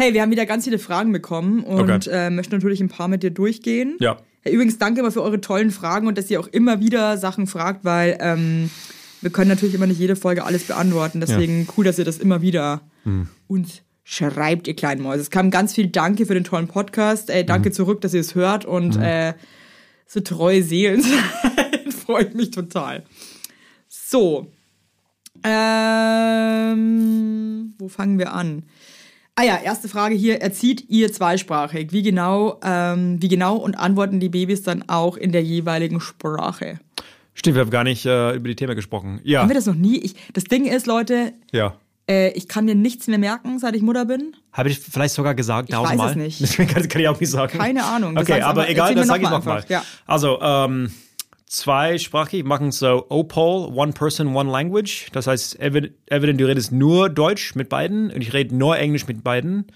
[0.00, 2.08] Hey, wir haben wieder ganz viele Fragen bekommen und Okay.
[2.10, 3.98] äh, möchten natürlich ein paar mit dir durchgehen.
[4.00, 4.16] Ja.
[4.46, 7.84] Übrigens, danke immer für eure tollen Fragen und dass ihr auch immer wieder Sachen fragt,
[7.84, 8.70] weil ähm,
[9.20, 11.20] wir können natürlich immer nicht jede Folge alles beantworten.
[11.20, 12.80] Deswegen cool, dass ihr das immer wieder
[13.46, 15.20] uns schreibt, ihr kleinen Mäuse.
[15.20, 17.28] Es kam ganz viel Danke für den tollen Podcast.
[17.28, 19.34] Ey, danke zurück, dass ihr es hört und äh,
[20.06, 21.92] so treue Seelen seid.
[21.92, 23.04] Freut mich total.
[23.86, 24.50] So.
[25.44, 26.80] Ähm,
[27.78, 28.62] wo fangen wir an?
[29.40, 30.42] Ah ja, erste Frage hier.
[30.42, 31.92] Erzieht ihr zweisprachig?
[31.92, 36.78] Wie genau, ähm, wie genau und antworten die Babys dann auch in der jeweiligen Sprache?
[37.32, 39.18] Stimmt, wir haben gar nicht äh, über die Themen gesprochen.
[39.24, 39.40] Ja.
[39.40, 39.96] Haben wir das noch nie?
[39.96, 41.74] Ich, das Ding ist, Leute, ja.
[42.06, 44.36] äh, ich kann mir nichts mehr merken, seit ich Mutter bin.
[44.52, 46.10] Habe ich vielleicht sogar gesagt, Ich weiß tausendmal?
[46.10, 46.40] es nicht.
[46.42, 47.56] Deswegen kann, kann ich auch nicht sagen.
[47.56, 48.16] Keine Ahnung.
[48.16, 49.64] Das Okay, aber egal, das sage ich noch mal nochmal.
[49.70, 49.82] ja.
[50.06, 50.92] Also, ähm,
[51.50, 55.08] zweisprachig machen so OPOL, One Person, One Language.
[55.12, 59.24] Das heißt, Evelyn, du redest nur Deutsch mit beiden und ich rede nur Englisch mit
[59.24, 59.66] beiden.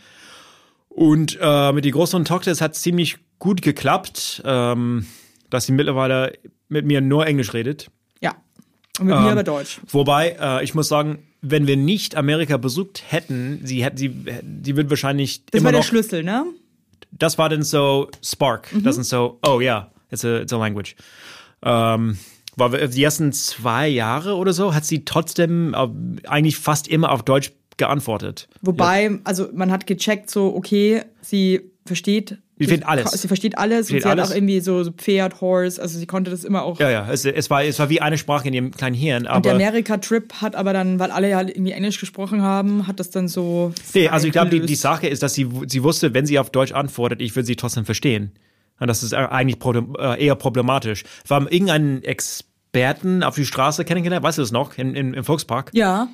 [0.89, 5.07] Und äh, mit die größeren Tochter, es hat ziemlich gut geklappt, ähm,
[5.51, 6.35] dass sie mittlerweile
[6.69, 7.91] mit mir nur Englisch redet.
[8.21, 8.37] Ja.
[9.01, 9.81] Und mit mir aber Deutsch.
[9.89, 14.11] Wobei, äh, ich muss sagen, wenn wir nicht Amerika besucht hätten, sie hätte, sie,
[14.43, 16.47] die wird wahrscheinlich Das immer war der noch, Schlüssel, ne?
[17.11, 18.73] das war dann so Spark.
[18.73, 18.83] Mhm.
[18.85, 20.97] Das sind so, oh ja, it's a, it's a language.
[21.65, 22.19] Ähm,
[22.57, 27.23] wir- die ersten zwei Jahre oder so hat sie trotzdem äh, eigentlich fast immer auf
[27.23, 28.49] Deutsch geantwortet.
[28.63, 32.39] Wobei, also man hat gecheckt, so, okay, sie versteht.
[32.57, 33.11] Sie versteht alles.
[33.11, 34.31] Sie versteht alles und Versteht sie hat alles.
[34.31, 36.79] auch irgendwie so, so Pferd, Horse, also sie konnte das immer auch.
[36.79, 39.27] Ja, ja, es, es, war, es war wie eine Sprache in ihrem kleinen Hirn.
[39.27, 43.11] Und der Amerika-Trip hat aber dann, weil alle ja irgendwie Englisch gesprochen haben, hat das
[43.11, 43.73] dann so.
[43.93, 44.75] nee, also ich glaube, die, die.
[44.77, 47.85] Sache ist, dass sie, sie wusste, wenn sie auf Deutsch antwortet, ich würde sie trotzdem
[47.85, 48.31] verstehen.
[48.81, 51.05] Und das ist eigentlich problem- äh, eher problematisch.
[51.27, 55.25] Wir haben irgendeinen Experten auf die Straße kennengelernt, weißt du das noch, in, in, im
[55.25, 55.71] Volkspark?
[55.75, 56.09] Ja,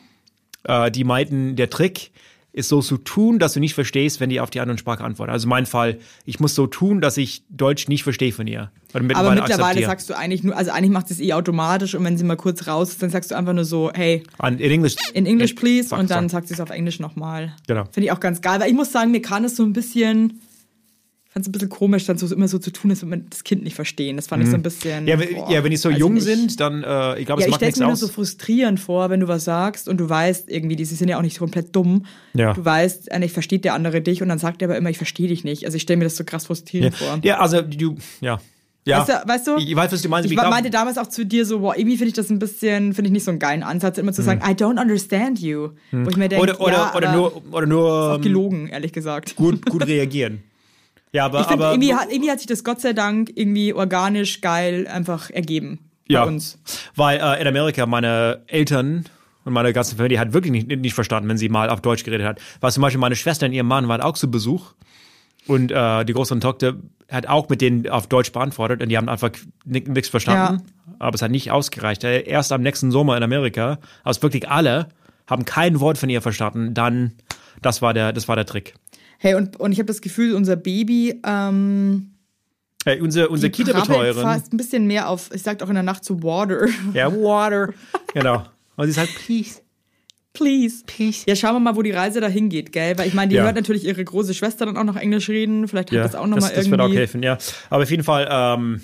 [0.64, 2.10] äh, die meinten, der Trick
[2.52, 5.30] ist so zu tun, dass du nicht verstehst, wenn die auf die andere Sprache antworten.
[5.30, 8.72] Also mein Fall, ich muss so tun, dass ich Deutsch nicht verstehe von ihr.
[8.92, 9.86] Aber mittlerweile akzeptiere.
[9.86, 12.36] sagst du eigentlich nur, also eigentlich macht sie es eh automatisch und wenn sie mal
[12.36, 14.96] kurz raus ist, dann sagst du einfach nur so, hey, in English.
[15.14, 16.38] in English please Sag- und dann sag.
[16.40, 17.54] sagt sie es auf Englisch nochmal.
[17.68, 17.84] Genau.
[17.84, 20.40] Finde ich auch ganz geil, weil ich muss sagen, mir kann es so ein bisschen,
[21.32, 23.44] fand es ein bisschen komisch, dann so immer so zu tun, als würde man das
[23.44, 24.16] Kind nicht verstehen.
[24.16, 25.04] Das fand ich so ein bisschen.
[25.04, 25.08] Mhm.
[25.08, 26.24] Ja, wenn, boah, ja, wenn die so ich jung nicht.
[26.24, 28.00] sind, dann, äh, ich glaube, Ja, es ich macht stelle nichts mir nur aus.
[28.00, 31.22] so frustrierend vor, wenn du was sagst und du weißt irgendwie, die sind ja auch
[31.22, 32.04] nicht komplett dumm.
[32.34, 32.52] Ja.
[32.52, 35.28] Du weißt, eigentlich versteht der andere dich und dann sagt er aber immer, ich verstehe
[35.28, 35.64] dich nicht.
[35.66, 37.20] Also ich stelle mir das so krass frustrierend vor.
[37.22, 38.40] ja, also du, ja.
[38.84, 38.98] ja.
[38.98, 39.56] Weißt du, weißt du?
[39.58, 40.26] Ich weiß, was du meinst.
[40.28, 42.92] Ich Ich meinte damals auch zu dir so, boah, irgendwie finde ich das ein bisschen,
[42.92, 45.68] finde ich nicht so einen geilen Ansatz, immer zu sagen, I don't understand you.
[45.92, 46.54] Wo ich mir denke, Hm.
[46.56, 49.36] oder, oder, ja, oder nur, oder nur auch ähm, gelogen, ehrlich gesagt.
[49.36, 50.42] gut, gut reagieren.
[51.12, 53.72] Ja, aber, Ich finde, aber irgendwie, hat, irgendwie hat sich das Gott sei Dank irgendwie
[53.72, 56.58] organisch geil einfach ergeben ja, bei uns.
[56.94, 59.04] weil äh, in Amerika meine Eltern
[59.44, 62.26] und meine ganze Familie hat wirklich nicht, nicht verstanden, wenn sie mal auf Deutsch geredet
[62.26, 62.40] hat.
[62.60, 64.74] Weil zum Beispiel meine Schwester und ihr Mann waren auch zu Besuch
[65.46, 66.74] und äh, die große Tochter
[67.10, 69.30] hat auch mit denen auf Deutsch beantwortet und die haben einfach
[69.64, 70.62] nichts verstanden.
[70.98, 72.04] Aber es hat nicht ausgereicht.
[72.04, 74.88] Äh, Erst am nächsten Sommer in Amerika, also wirklich alle
[75.26, 76.74] haben kein Wort von ihr verstanden.
[76.74, 77.12] Dann,
[77.62, 78.74] das war der, das war der Trick.
[79.22, 82.12] Hey, und, und ich habe das Gefühl, unser Baby, ähm,
[82.86, 84.22] Äh, unsere unsere die krabbelt Kita-Betreuerin.
[84.22, 86.66] fast ein bisschen mehr auf, ich sag auch in der Nacht zu Water.
[86.94, 87.74] Ja, Water.
[88.14, 88.44] genau.
[88.76, 89.60] Und sie sagt, please.
[90.32, 90.84] Please.
[90.86, 91.24] Please.
[91.26, 92.96] Ja, schauen wir mal, wo die Reise dahin geht, gell?
[92.96, 93.42] Weil ich meine, die Ja.
[93.44, 95.68] hört natürlich ihre große Schwester dann auch noch Englisch reden.
[95.68, 96.70] Vielleicht hat Ja, das auch nochmal das, das irgendwie.
[96.70, 97.36] wird auch helfen, ja.
[97.68, 98.80] Aber auf jeden Fall, ähm,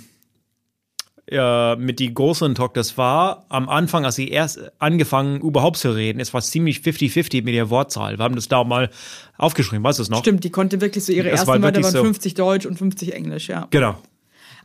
[1.31, 5.91] ja, mit die großen Tochter, das war am Anfang, als sie erst angefangen überhaupt zu
[5.91, 8.17] reden, es war ziemlich 50-50 mit der Wortzahl.
[8.19, 8.91] Wir haben das da mal
[9.37, 10.21] aufgeschrieben, weißt du es noch?
[10.21, 12.03] Stimmt, die konnte wirklich so ihre Das ersten war Wörter waren so.
[12.05, 13.67] 50 Deutsch und 50 Englisch, ja.
[13.71, 13.97] Genau.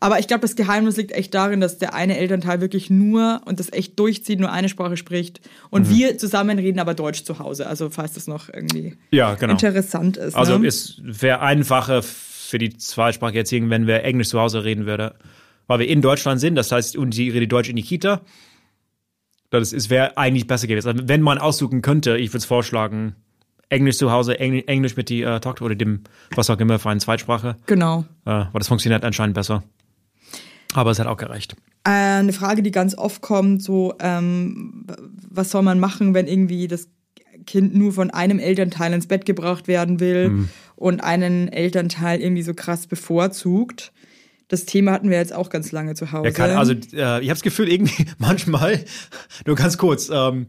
[0.04, 3.60] Aber ich glaube, das Geheimnis liegt echt darin, dass der eine Elternteil wirklich nur und
[3.60, 5.42] das echt durchzieht, nur eine Sprache spricht.
[5.70, 5.96] Und Mhm.
[5.96, 7.68] wir zusammen reden aber Deutsch zu Hause.
[7.68, 9.54] Also falls das noch irgendwie Ja, genau.
[9.54, 10.36] interessant ist.
[10.36, 10.68] Also ne?
[10.68, 15.12] es wäre einfacher für die zweisprachige Erziehung, wenn wir Englisch zu Hause reden würden.
[15.68, 18.22] Weil wir in Deutschland sind, das heißt, und sie redet Deutsch in die Kita.
[19.50, 20.88] Das ist- wäre eigentlich besser gewesen.
[20.88, 23.16] Also wenn man aussuchen könnte, ich würde es vorschlagen,
[23.70, 26.02] Englisch zu Hause, Engl Englisch mit die äh, Tochter oder dem,
[26.36, 27.56] was auch immer, für eine Zweitsprache.
[27.68, 28.06] Genau.
[28.26, 29.64] Äh, weil das funktioniert anscheinend besser.
[30.74, 31.56] Aber es hat auch gereicht.
[31.86, 34.86] Äh, eine Frage, die ganz oft kommt, so, ähm,
[35.30, 36.90] was soll man machen, wenn irgendwie das
[37.46, 42.54] Kind nur von einem Elternteil ins Bett gebracht werden will und einen Elternteil irgendwie so
[42.54, 43.92] krass bevorzugt.
[44.52, 46.28] Das Thema hatten wir jetzt auch ganz lange zu Hause.
[46.28, 48.84] Ja, kann, also äh, ich habe das Gefühl, irgendwie manchmal,
[49.46, 50.48] nur ganz kurz, ähm,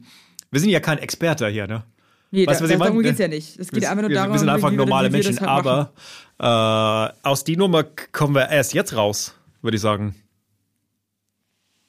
[0.50, 1.84] wir sind ja kein Experte hier, ne?
[2.32, 3.08] nee, weißt da, was ich darum meine?
[3.08, 3.58] geht's ja nicht.
[3.60, 5.92] Es geht Wir- einfach nur darum, wir sind einfach normale wir Menschen, halt aber
[6.38, 10.16] äh, aus die Nummer kommen wir erst jetzt raus, würde ich sagen.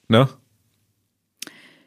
[0.08, 0.28] Ne?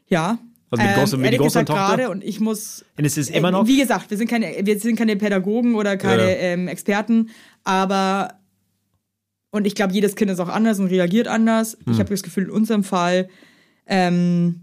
[0.08, 0.40] Ja.
[0.70, 1.88] Also mit großen- mit ehrlich die große gesagt Tochter?
[1.98, 3.66] gerade und ich muss Und es ist immer noch.
[3.68, 6.38] Wie gesagt, wir sind keine, wir sind keine Pädagogen oder keine Ja.
[6.40, 7.30] ähm, Experten,
[7.63, 8.34] aber
[9.58, 11.78] und ich glaube, jedes Kind ist auch anders und reagiert anders.
[11.86, 11.93] Hm.
[11.93, 13.28] Ich habe das Gefühl, in unserem Fall,
[13.86, 14.62] ähm,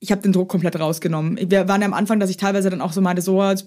[0.00, 1.38] ich habe den Druck komplett rausgenommen.
[1.50, 3.64] Wir waren ja am Anfang, dass ich teilweise dann auch so meinte, so, ich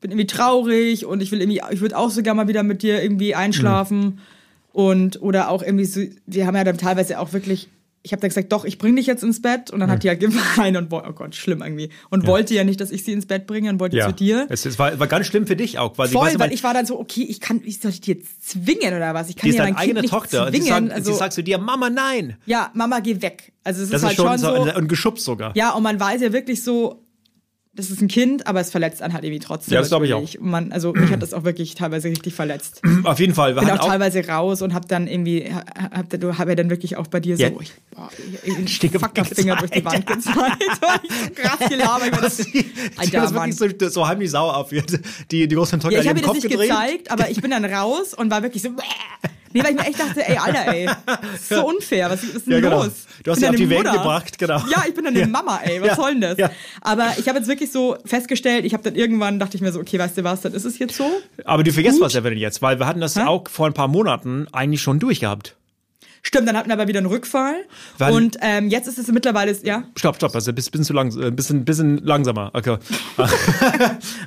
[0.00, 2.82] bin irgendwie traurig und ich will irgendwie, ich würde auch so gerne mal wieder mit
[2.82, 4.18] dir irgendwie einschlafen Hm.
[4.72, 7.68] und oder auch irgendwie so, wir haben ja dann teilweise auch wirklich,
[8.04, 10.08] ich habe dann gesagt, doch, ich bring dich jetzt ins Bett und dann hat die
[10.08, 13.24] ja geweint und oh Gott, schlimm irgendwie und wollte ja nicht, dass ich sie ins
[13.24, 14.06] Bett bringe und wollte ja.
[14.06, 14.46] zu dir.
[14.50, 16.62] Es, es war, war ganz schlimm für dich auch, weil sie Voll, du, weil ich
[16.62, 19.30] war dann so, okay, ich kann, wie soll ich die jetzt zwingen oder was?
[19.30, 20.88] Ich kann die ist ja deine Kind eigene nicht Tochter und sie, zwingen.
[20.88, 22.36] sagt, also, sie sagt zu dir, Mama, nein.
[22.44, 23.52] ja, Mama, geh weg.
[23.64, 25.56] Also es ist Das halt ist schon schon so, so, und geschubst sogar.
[25.56, 27.03] ja, und man weiß ja wirklich so,
[27.76, 29.74] das ist ein Kind, aber es verletzt einen halt irgendwie trotzdem.
[29.74, 30.38] Ja, das glaube ich.
[30.38, 32.80] Und man, also mich hat das auch wirklich teilweise richtig verletzt.
[33.04, 33.56] Auf jeden Fall.
[33.56, 36.70] Wir bin auch auch, teilweise raus und hab dann irgendwie, hab, hab, hab ja dann
[36.70, 37.50] wirklich auch bei dir Ja.
[37.50, 38.08] so, ich, boah,
[38.44, 40.36] ich, ich Fuckerfinger durch die Wand gezeigt.
[41.34, 42.10] krass gelabert.
[42.12, 44.84] Ich das, die, die Alter, war wirklich so, so heimlich sauer auf ihr.
[45.30, 47.64] Die, die großen Tochter ja, ich habe ihr das nicht gezeigt, aber ich bin dann
[47.64, 48.70] raus und war wirklich so,
[49.54, 52.46] nee, weil ich mir echt dachte, ey, Alter, ey, das ist so unfair, was ist
[52.46, 52.82] denn Ja, genau.
[52.84, 53.06] los?
[53.22, 54.58] Du hast sie bin auf die Welt gebracht, genau.
[54.70, 55.26] Ja, ich bin dann eine Ja.
[55.26, 55.96] Mama, ey, was Ja.
[55.96, 56.38] soll denn das?
[56.38, 56.50] Ja.
[56.82, 59.80] Aber ich habe jetzt wirklich so festgestellt, ich habe dann irgendwann, dachte ich mir so,
[59.80, 61.08] okay, weißt du was, dann ist es jetzt so.
[61.44, 62.04] Aber du vergisst Gut.
[62.06, 63.22] was, Evelyn, jetzt, weil wir hatten das Hä?
[63.22, 65.56] auch vor ein paar Monaten eigentlich schon durchgehabt.
[66.26, 67.54] Stimmt, dann hatten wir aber wieder einen Rückfall.
[67.98, 71.12] Wann- und ähm, jetzt ist es mittlerweile, ja, Stopp, stopp, also ein bisschen zu lang,
[71.22, 72.50] ein bisschen, bisschen langsamer.
[72.54, 72.78] Okay.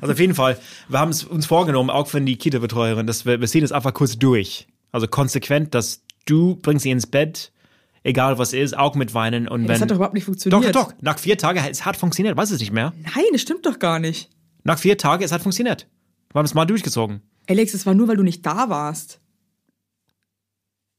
[0.01, 0.59] also auf jeden Fall,
[0.89, 3.95] wir haben es uns vorgenommen, auch für die Kita-Betreuerin, dass wir, wir ziehen es einfach
[3.95, 4.67] kurz durch.
[4.97, 7.51] Also konsequent, dass du bringst sie ins Bett,
[8.01, 9.81] egal was ist, auch mit Weinen und das wenn.
[9.81, 10.75] hat doch überhaupt nicht funktioniert.
[10.75, 10.93] doch, doch.
[11.01, 12.93] Nach vier Tagen, es hat funktioniert, weiß es nicht mehr.
[13.03, 14.31] Nein, das stimmt doch gar nicht.
[14.63, 15.87] Nach vier Tagen, es hat funktioniert.
[16.33, 17.21] Wir haben es mal durchgezogen.
[17.47, 19.21] Alex, es war nur, weil du nicht da warst.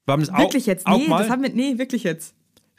[0.07, 0.87] Wir haben es auch, Wirklich jetzt?
[0.87, 2.37] auch Nee, mal das haben wir, nee, wirklich jetzt.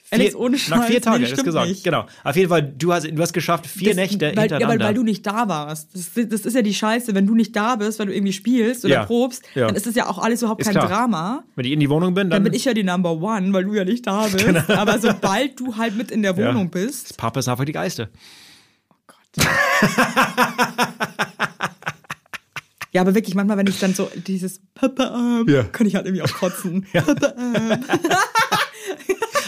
[0.09, 0.69] Vier, Alex, ohne Scheiß.
[0.69, 1.67] Nach vier Tagen, nee, das gesagt.
[1.69, 1.83] Nicht.
[1.83, 2.05] Genau.
[2.23, 4.67] Auf jeden Fall, du hast, du hast geschafft, vier Das- Nächte weil, ja, hintereinander.
[4.79, 5.89] weil, weil du nicht da warst.
[5.93, 8.85] Das, das ist ja die Scheiße, wenn du nicht da bist, weil du irgendwie spielst
[8.85, 9.67] oder Ja, probst, ja.
[9.67, 10.87] dann ist das ja auch alles überhaupt Ist kein klar.
[10.87, 11.43] Drama.
[11.55, 13.63] Wenn ich in die Wohnung bin, dann, Dann bin ich ja die Number One, weil
[13.65, 14.45] du ja nicht da bist.
[14.69, 16.49] Aber sobald du halt mit in der Ja.
[16.49, 18.09] Wohnung bist, Papa ist einfach die Geiste.
[22.91, 25.63] ja, aber wirklich manchmal, wenn ich dann so dieses Papa-Arm, Ja.
[25.63, 26.87] kann ich halt irgendwie auch kotzen.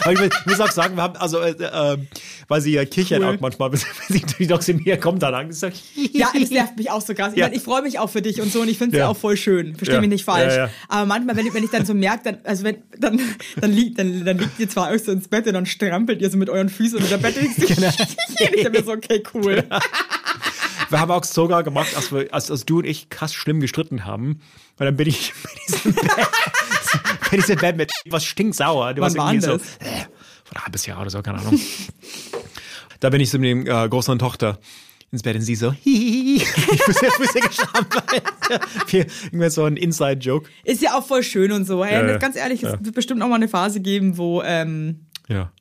[0.02, 1.96] Aber ich will, ich muss auch sagen, wir haben, also, äh, äh,
[2.48, 3.36] weil sie ja kichert Cool.
[3.36, 3.80] auch manchmal, wenn
[4.38, 5.60] sie durch mir kommt, dann Angst.
[5.60, 5.76] sagt,
[6.12, 7.32] Ja, das nervt mich auch so krass.
[7.34, 7.48] Ich, Ja.
[7.52, 9.08] ich freue mich auch für dich und so und ich finde es ja.
[9.08, 9.74] Auch voll schön.
[9.76, 10.00] Versteh Ja.
[10.00, 10.54] mich nicht falsch.
[10.88, 13.20] Aber manchmal, wenn ich, wenn ich dann so merke, dann, also wenn, dann,
[13.56, 16.30] dann, liegt, dann, dann liegt ihr zwar euch so ins Bett und dann strampelt ihr
[16.30, 17.36] so mit euren Füßen unter Bett.
[17.40, 17.92] Und ich, Genau.
[18.54, 19.64] ich mir so, okay, cool.
[20.90, 24.04] Wir haben auch sogar gemacht, als, wir, als, als du und ich krass schlimm gestritten
[24.04, 24.40] haben.
[24.78, 25.32] Und dann bin ich
[25.68, 26.04] in diesem Bett,
[27.60, 28.94] Bett mit was stinksauer.
[28.94, 30.04] Du Wann warst irgendwie war so, äh,
[30.44, 31.58] vor ein halbes Jahr oder so, keine Ahnung.
[33.00, 34.58] da bin ich so mit dem äh, großen Tochter
[35.10, 36.36] ins Bett und sie so, hihihi.
[36.36, 37.94] Ich muss ja Füße geschrammt,
[38.92, 40.48] weil irgendwann so ein Inside-Joke.
[40.64, 41.84] Ist ja auch voll schön und so.
[41.84, 42.84] Hey, Ja, ganz ehrlich, es Ja.
[42.84, 45.52] wird bestimmt auch mal eine Phase geben, wo ähm, Ja.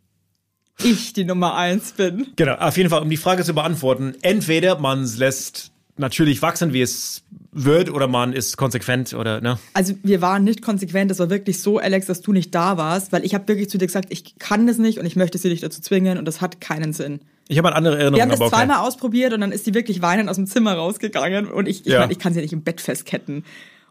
[0.81, 2.27] ich die Nummer eins bin.
[2.37, 6.81] Genau, auf jeden Fall, um die Frage zu beantworten, entweder man lässt natürlich wachsen, wie
[6.81, 7.23] es
[7.53, 9.59] wird, oder man ist konsequent oder, ne?
[9.73, 11.11] Also wir waren nicht konsequent.
[11.11, 13.77] Es war wirklich so, Alex, dass du nicht da warst, weil ich habe wirklich zu
[13.77, 16.39] dir gesagt, ich kann das nicht und ich möchte sie nicht dazu zwingen und das
[16.41, 17.19] hat keinen Sinn.
[17.49, 18.49] Ich habe eine andere Wir Erinnerung, haben das okay.
[18.51, 21.91] zweimal ausprobiert und dann ist sie wirklich weinend aus dem Zimmer rausgegangen und ich, ich,
[21.91, 21.99] Ja.
[21.99, 23.43] mein, ich kann sie nicht im Bett festketten.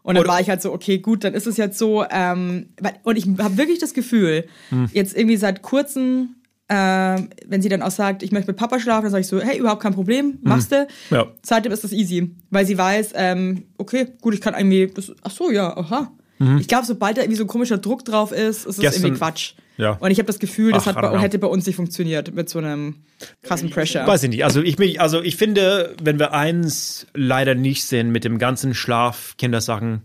[0.03, 2.03] Und dann Oder- war ich halt so, okay, gut, dann ist es jetzt so.
[2.09, 2.69] Ähm,
[3.03, 4.89] und ich habe wirklich das Gefühl, Hm.
[4.93, 6.29] jetzt irgendwie seit kurzem,
[6.73, 9.41] ähm, wenn sie dann auch sagt, ich möchte mit Papa schlafen, dann sage ich so,
[9.41, 10.87] hey, überhaupt kein Problem, machst du.
[11.09, 11.17] Hm.
[11.17, 11.27] Ja.
[11.43, 15.31] Seitdem ist das easy, weil sie weiß, ähm, okay, gut, ich kann irgendwie, das, ach
[15.31, 16.11] so, ja, aha.
[16.59, 18.83] Ich glaube, sobald da irgendwie so ein komischer Druck drauf ist, ist es Mhm.
[18.85, 19.53] Irgendwie Quatsch.
[19.77, 19.91] Ja.
[19.99, 22.57] Und ich habe das Gefühl, das Ach, bei, hätte bei uns nicht funktioniert mit so
[22.57, 22.95] einem
[23.43, 24.07] krassen Pressure.
[24.07, 24.43] Weiß ich nicht.
[24.43, 29.35] Also ich, also ich finde, wenn wir eins leider nicht sind mit dem ganzen Schlaf,
[29.37, 30.01] Kindersachen,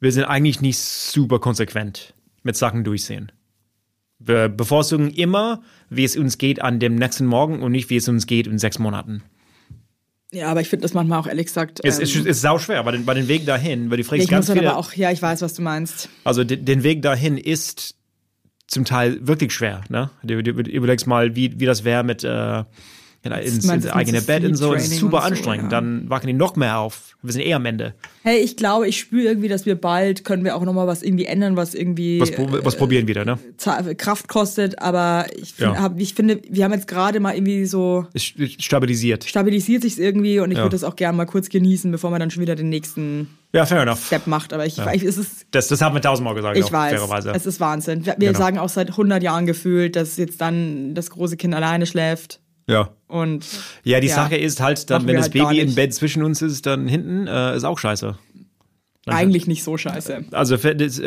[0.00, 3.30] wir sind eigentlich nicht super konsequent mit Sachen durchsehen.
[4.28, 8.08] Wir bevorzugen immer, wie es uns geht an dem nächsten Morgen und nicht, wie es
[8.08, 9.22] uns geht in sechs Monaten.
[10.30, 11.80] Ja, aber ich finde das manchmal auch ehrlich gesagt.
[11.82, 14.24] Es ähm, ist, ist sau schwer, bei den, bei den Weg dahin, weil ja, fragst
[14.24, 16.10] ich ganz muss viele, aber auch, ja, ich weiß, was du meinst.
[16.24, 17.94] also de, den Weg dahin ist
[18.66, 19.80] zum Teil wirklich schwer.
[19.88, 20.10] Ne?
[20.22, 22.64] Du, du, du überlegst mal, wie, wie das wäre mit, äh,
[23.24, 24.72] ins, meinst ins du, eigene Bett und so.
[24.74, 25.64] Das ist super so, anstrengend.
[25.72, 25.80] ja.
[25.80, 27.16] Dann wachen die noch mehr auf.
[27.20, 27.94] Wir sind eh am Ende.
[28.22, 31.02] Hey, ich glaube, ich spüre irgendwie, dass wir bald können wir auch noch mal was
[31.02, 33.38] irgendwie ändern, was irgendwie Was, pro- was probieren wieder, ne?
[33.96, 34.78] Kraft kostet.
[34.80, 35.80] Aber ich, find, Ja.
[35.82, 39.24] hab, ich finde, wir haben jetzt gerade mal irgendwie so Es stabilisiert.
[39.24, 40.64] stabilisiert sich irgendwie und ich Ja.
[40.64, 43.66] würde das auch gerne mal kurz genießen, bevor man dann schon wieder den nächsten Ja,
[43.66, 44.06] fair enough.
[44.06, 44.52] Step macht.
[44.52, 47.32] Aber ich, ich es ist Das, das haben wir tausendmal gesagt, Ich auch, weiß, fairerweise.
[47.34, 48.06] es ist Wahnsinn.
[48.06, 48.38] Wir, wir Genau.
[48.38, 52.90] sagen auch seit 100 Jahren gefühlt, dass jetzt dann das große Kind alleine schläft ja.
[53.08, 53.44] und
[53.82, 54.14] Ja, die Ja.
[54.14, 55.74] Sache ist halt, dann, wenn das halt Baby im.
[55.74, 58.16] Bett zwischen uns ist, dann hinten äh, ist auch scheiße.
[59.06, 60.26] eigentlich nicht so scheiße.
[60.32, 61.06] Also für, das, äh,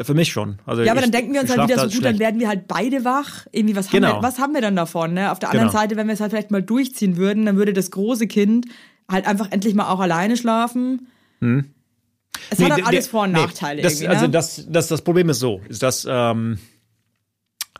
[0.00, 0.60] äh, für mich schon.
[0.64, 2.20] Also Ja, aber dann denken wir uns halt wieder so gut, dann schlecht.
[2.20, 3.46] werden wir halt beide wach.
[3.50, 4.18] Irgendwie, was haben, Genau.
[4.18, 5.12] wir, was haben wir dann davon?
[5.14, 5.32] Ne?
[5.32, 5.80] Auf der anderen Genau.
[5.80, 8.66] Seite, wenn wir es halt vielleicht mal durchziehen würden, dann würde das große Kind
[9.10, 11.08] halt einfach endlich mal auch alleine schlafen.
[11.40, 14.06] Es Nee, hat halt alles Vor- und nee, Nachteile Das, irgendwie.
[14.08, 14.30] also ne?
[14.30, 16.58] das, das, das Problem ist so, ist dass ähm,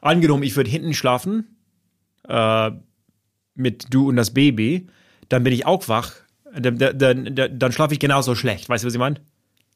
[0.01, 1.57] angenommen, ich würde hinten schlafen
[2.29, 2.71] äh,
[3.55, 4.87] mit du und das Baby,
[5.29, 6.13] dann bin ich auch wach.
[6.59, 6.99] Dann, dann,
[7.35, 8.69] dann, dann schlafe ich genauso schlecht.
[8.69, 9.17] Weißt du, was ich meine?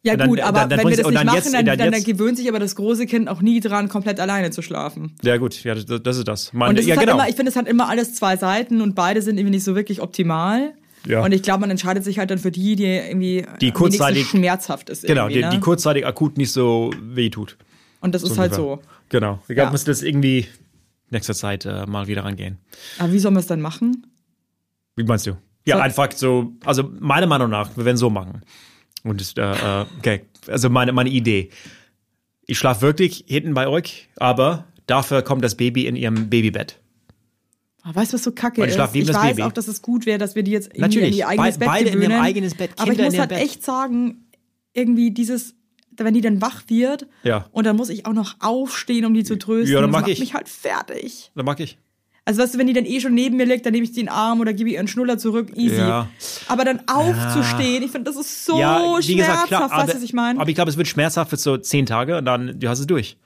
[0.02, 2.60] ja dann- gut, aber wenn wir das nicht machen, jetzt- dann, dann gewöhnt sich aber
[2.60, 5.16] das große Kind auch nie dran, komplett alleine zu schlafen.
[5.22, 6.52] Ja gut, ja, das, das ist das.
[6.52, 7.18] Mein, Und das ja, halt genau.
[7.18, 9.74] immer, ich finde, es hat immer alles zwei Seiten und beide sind irgendwie nicht so
[9.74, 10.74] wirklich optimal.
[11.08, 11.24] Ja.
[11.24, 14.16] Und ich glaube, man entscheidet sich halt dann für die, die irgendwie Die am kurzzeitig-
[14.16, 15.06] wenigsten schmerzhaft ist.
[15.06, 15.50] genau, die, ne?
[15.50, 17.56] die kurzzeitig akut nicht so weh tut.
[18.00, 18.80] Und das ist halt so.
[19.08, 19.40] Genau.
[19.48, 19.70] Ich glaube, Ja.
[19.70, 20.46] muss das irgendwie
[21.10, 22.58] nächster Zeit äh, mal wieder rangehen.
[22.98, 24.06] Aber wie soll man es dann machen?
[24.96, 25.36] Wie meinst du?
[25.66, 28.42] Ja, So- einfach so, also meiner Meinung nach, wir werden so machen.
[29.02, 31.50] Und äh, äh, okay, also meine, meine Idee.
[32.46, 36.78] Ich schlafe wirklich hinten bei euch, aber dafür kommt das Baby in ihrem Babybett.
[37.82, 38.94] Ah, Weißt du, was so kacke Und ich ist?
[38.94, 39.42] ich weiß Baby.
[39.42, 41.88] auch, dass es gut wäre, dass wir die jetzt in ihr eigenes Be- Bett beide
[41.88, 42.10] in gewöhnen.
[42.12, 44.26] ihrem eigenes Bett, Aber ich Kinder muss in halt echt sagen,
[44.72, 45.55] irgendwie dieses,
[46.04, 47.46] wenn die dann wach wird Ja.
[47.52, 49.72] und dann muss ich auch noch aufstehen, um die zu trösten.
[49.72, 50.20] Ja, dann das mag macht ich.
[50.20, 51.30] mich halt fertig.
[51.34, 51.78] Da mag ich.
[52.28, 54.08] Also weißt du, wenn die dann eh schon neben mir liegt, dann nehme ich den
[54.08, 55.76] Arm oder gebe ihr einen Schnuller zurück, easy.
[55.76, 56.08] Ja.
[56.48, 59.94] Aber dann aufzustehen, ich finde, das ist so ja, schmerzhaft, gesagt, klar, weißt aber, du,
[59.94, 60.40] was ich meine?
[60.40, 62.86] aber ich glaube, es wird schmerzhaft für so zehn Tage und dann du hast es
[62.88, 63.16] durch.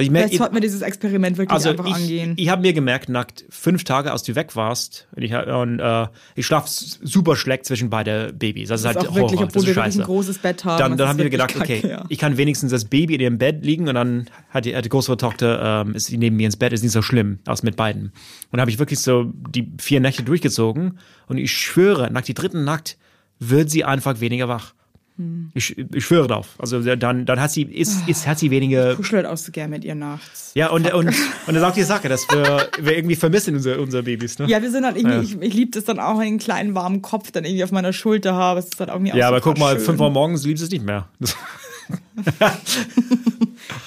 [0.00, 2.34] Ich merke, Vielleicht sollten wir dieses Experiment wirklich also einfach ich, angehen.
[2.36, 6.06] ich habe mir gemerkt, nackt fünf Tage, als du weg warst, und ich, und, äh,
[6.36, 8.68] ich schlaf super schlecht zwischen beide Babys.
[8.68, 9.48] Das ist Das halt ist auch wirklich, Horror.
[9.48, 10.02] obwohl das wir ist wirklich scheiße.
[10.02, 10.78] ein großes Bett haben.
[10.78, 12.04] dann, dann haben wir wirklich gedacht, okay, kacke, ja.
[12.08, 14.88] ich kann wenigstens das Baby in ihrem Bett liegen und dann hat die, hat die
[14.88, 17.74] größere Tochter, ähm, ist sie neben mir ins Bett, ist nicht so schlimm aus mit
[17.74, 18.02] beiden.
[18.04, 18.12] Und
[18.52, 22.62] dann habe ich wirklich so die vier Nächte durchgezogen und ich schwöre, nach die dritten
[22.62, 22.98] Nacht
[23.40, 24.74] wird sie einfach weniger wach.
[25.18, 25.50] Hm.
[25.54, 26.48] Ich, ich schwöre drauf.
[26.58, 28.94] Also dann, dann hat sie, ist, ist, hat sie weniger.
[28.96, 30.52] Kuschelt auch so gern mit ihr nachts.
[30.54, 31.14] Ja, und, und, und
[31.46, 34.46] das ist auch die Sache, dass wir, wir irgendwie vermissen unsere, unsere Babys, ne?
[34.48, 35.22] Ja, wir sind halt irgendwie, Ja.
[35.22, 37.72] ich, ich liebe das dann auch, wenn ich einen kleinen warmen Kopf dann irgendwie auf
[37.72, 38.60] meiner Schulter habe.
[38.60, 39.84] Es ist halt irgendwie Ja, aber guck mal, schön.
[39.84, 41.08] fünf Uhr morgens liebst du es nicht mehr.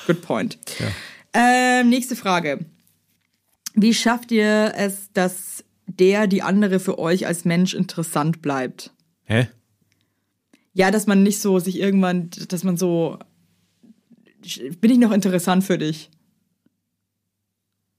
[0.07, 0.57] Good point.
[1.33, 2.59] Ähm, nächste Frage.
[3.73, 8.91] Wie schafft ihr es, dass der, die andere für euch als Mensch interessant bleibt?
[9.25, 9.47] Hä?
[10.73, 13.19] Ja, dass man nicht so sich irgendwann, dass man so,
[14.79, 16.09] bin ich noch interessant für dich?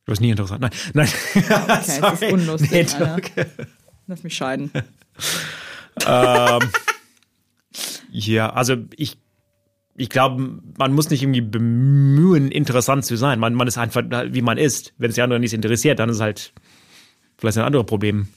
[0.05, 0.61] Du bist nie interessant.
[0.61, 1.09] Nein, nein.
[1.35, 3.47] Okay, das ist unlustig, Nee, okay.
[4.07, 4.71] Lass mich scheiden.
[8.11, 9.17] Ja, also ich,
[9.97, 13.39] ich glaube, man muss nicht irgendwie bemühen, interessant zu sein.
[13.39, 14.93] Man, man ist einfach, wie man ist.
[14.99, 16.53] Wenn es die andere nicht interessiert, dann ist halt
[17.39, 18.29] vielleicht ein anderes Problem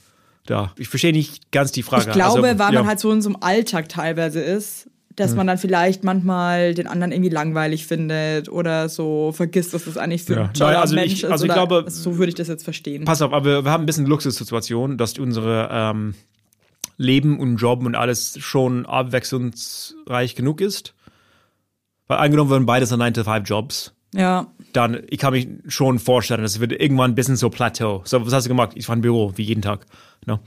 [0.46, 0.74] da.
[0.78, 2.06] Ich verstehe nicht ganz die Frage.
[2.08, 2.80] Ich glaube, also, weil ja.
[2.82, 6.88] man halt so in so einem Alltag teilweise ist, dass man dann vielleicht manchmal den
[6.88, 10.44] anderen irgendwie langweilig findet oder so vergisst, was das eigentlich für Ja.
[10.44, 11.32] ein toller Nein, also Mensch ich- ist.
[11.32, 13.06] also ich oder, glaube- so würde ich das jetzt verstehen.
[13.06, 16.16] Pass auf, aber wir, wir haben ein bisschen Luxussituation, dass unsere ähm,
[16.98, 20.94] Leben und Job und alles schon abwechslungsreich genug ist.
[22.08, 26.72] Weil angenommen würden beides sind 9-to-5-Jobs, Ja, dann, ich kann mich schon vorstellen, das wird
[26.72, 28.02] irgendwann ein bisschen so Plateau.
[28.06, 28.72] So, was hast du gemacht?
[28.76, 29.86] Ich war im Büro, wie jeden Tag.
[30.26, 30.40] Ne?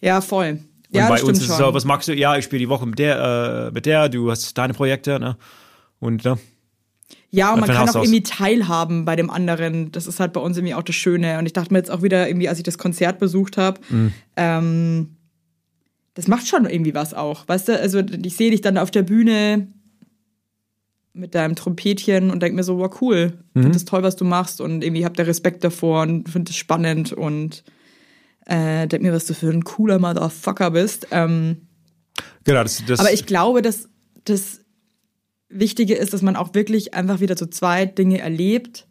[0.00, 0.50] ja, voll.
[0.88, 2.14] Und ja, bei uns ist es so, was magst du?
[2.14, 5.36] Ja, ich spiele die Woche mit der, äh, mit der, du hast deine Projekte, ne?
[5.98, 6.38] Und, ne?
[7.30, 8.04] Ja, und man kann auch aus.
[8.06, 9.90] irgendwie teilhaben bei dem anderen.
[9.92, 11.38] Das ist halt bei uns irgendwie auch das Schöne.
[11.38, 14.12] Und ich dachte mir jetzt auch wieder, irgendwie, als ich das Konzert besucht habe, Mhm.
[14.36, 15.16] ähm,
[16.14, 17.46] das macht schon irgendwie was auch.
[17.48, 19.68] Weißt du, also ich sehe dich dann auf der Bühne
[21.16, 23.62] mit deinem Trompetchen und denke mir so, wow, cool, Mhm.
[23.62, 26.56] finde das toll, was du machst und irgendwie habt ihr Respekt davor und finde es
[26.56, 27.64] spannend und
[28.46, 31.08] äh, denk mir, was du für ein cooler Motherfucker bist.
[31.10, 31.62] Ähm,
[32.44, 33.88] Genau, das, das aber ich glaube, dass
[34.24, 34.60] das
[35.48, 38.86] Wichtige ist, dass man auch wirklich einfach wieder zu zweit Dinge erlebt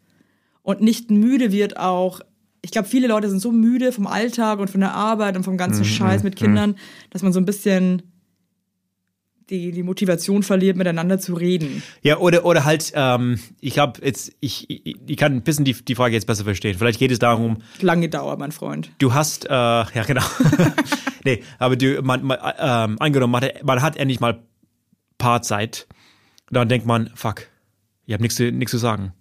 [0.62, 2.20] und nicht müde wird auch.
[2.62, 5.56] Ich glaube, viele Leute sind so müde vom Alltag und von der Arbeit und vom
[5.56, 6.76] ganzen Scheiß mit Kindern,
[7.10, 8.02] dass man so ein bisschen
[9.50, 11.82] die, die Motivation verliert, miteinander zu reden.
[12.02, 15.72] Ja, oder, oder halt, ähm, ich habe jetzt, ich, ich, ich kann ein bisschen die,
[15.72, 16.76] die Frage jetzt besser verstehen.
[16.76, 18.90] Vielleicht geht es darum, Lange Dauer, mein Freund.
[18.98, 20.24] du hast, äh, ja genau.
[21.24, 24.42] nee, aber du, man, man, ähm, angenommen, man, hat- man hat endlich mal
[25.18, 25.86] Paarzeit.
[26.50, 27.46] Dann denkt man, fuck,
[28.06, 29.12] ich habe nichts zu- nichts zu sagen.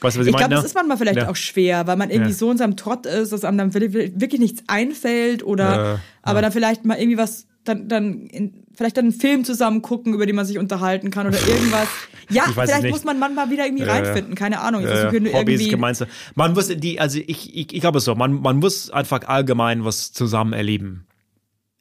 [0.00, 0.54] Weißt du, was ich, Ich glaube, meine?
[0.54, 1.28] das ist manchmal vielleicht Ja.
[1.28, 2.36] auch schwer, weil man irgendwie Ja.
[2.36, 5.64] so in seinem Trott ist, dass einem dann wirklich wirklich nichts einfällt oder
[5.94, 9.82] Ja, aber dann vielleicht mal irgendwie was, dann, dann in, vielleicht dann einen Film zusammen
[9.82, 11.88] gucken, über den man sich unterhalten kann oder irgendwas.
[12.30, 14.02] Ja, vielleicht muss man manchmal wieder irgendwie Ja, ja.
[14.02, 14.82] reinfinden, keine Ahnung.
[14.82, 15.70] Ich Äh, versuche nur Hobby ist irgendwie.
[15.70, 16.08] gemeinsam.
[16.34, 19.84] Man muss die, also ich, ich, ich glaube es so, man, man muss einfach allgemein
[19.84, 21.06] was zusammen erleben.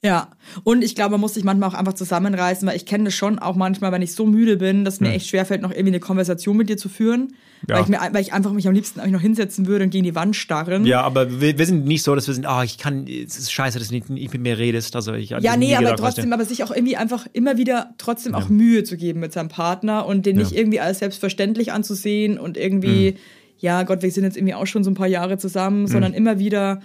[0.06, 0.30] Ja,
[0.64, 3.40] und ich glaube, man muss sich manchmal auch einfach zusammenreißen, weil ich kenne das schon
[3.40, 6.56] auch manchmal, wenn ich so müde bin, dass mir echt schwerfällt, noch irgendwie eine Konversation
[6.56, 7.34] mit dir zu führen,
[7.68, 7.76] Ja.
[7.78, 10.04] weil, ich mir, weil ich einfach mich am liebsten eigentlich noch hinsetzen würde und gegen
[10.04, 10.86] die Wand starren.
[10.86, 13.52] Ja, aber wir, wir sind nicht so, dass wir sind, ah, ich kann, es ist
[13.52, 14.96] scheiße, dass du nicht, mit mir redest.
[14.96, 18.50] Also ich Ja, nee, aber trotzdem, aber sich auch irgendwie einfach immer wieder trotzdem auch
[18.50, 23.14] Mühe zu geben mit seinem Partner und den nicht irgendwie als selbstverständlich anzusehen und irgendwie,
[23.14, 23.18] Mhm.
[23.58, 26.38] ja Gott, wir sind jetzt irgendwie auch schon so ein paar Jahre zusammen, sondern immer
[26.38, 26.82] wieder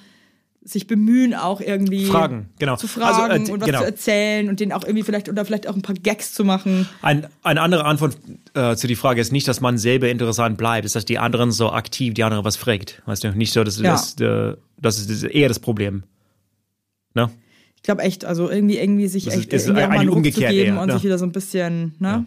[0.64, 2.76] sich bemühen, auch irgendwie Fragen, genau.
[2.76, 3.78] zu fragen Also, äh, und was genau.
[3.80, 6.88] zu erzählen und den auch irgendwie vielleicht oder vielleicht auch ein paar Gags zu machen.
[7.02, 8.16] Ein, eine andere Antwort
[8.54, 11.50] äh, zu die Frage ist nicht, dass man selber interessant bleibt, ist, dass die anderen
[11.50, 13.02] so aktiv die andere was fragt.
[13.06, 13.92] Weißt du, nicht so, dass Ja.
[13.92, 16.04] das, äh, das ist eher das Problem.
[17.14, 17.28] Ne?
[17.76, 20.08] Ich glaube echt, also irgendwie irgendwie sich Das ist- echt ist irgendwie auch mal einen
[20.08, 20.92] Ruck zu umgekehrt geben eher, und ne?
[20.94, 22.08] sich wieder so ein bisschen, ne?
[22.08, 22.26] Werbung.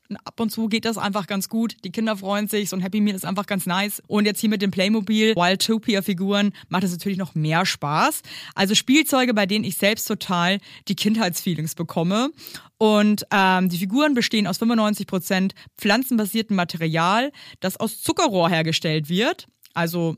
[0.17, 1.75] Ab und zu geht das einfach ganz gut.
[1.83, 2.69] Die Kinder freuen sich.
[2.69, 4.01] So ein Happy Meal ist einfach ganz nice.
[4.07, 8.21] Und jetzt hier mit dem Playmobil Wildtopia-Figuren macht es natürlich noch mehr Spaß.
[8.55, 12.31] Also Spielzeuge, bei denen ich selbst total die Kindheitsfeelings bekomme.
[12.77, 19.47] Und ähm, die Figuren bestehen aus 95% pflanzenbasiertem Material, das aus Zuckerrohr hergestellt wird.
[19.73, 20.17] Also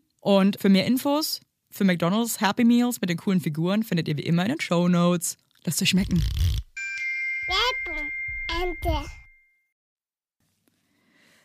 [0.21, 1.41] Und für mehr Infos
[1.71, 4.87] für McDonald's Happy Meals mit den coolen Figuren findet ihr wie immer in den Show
[4.87, 5.37] Notes.
[5.65, 6.23] Lasst euch schmecken.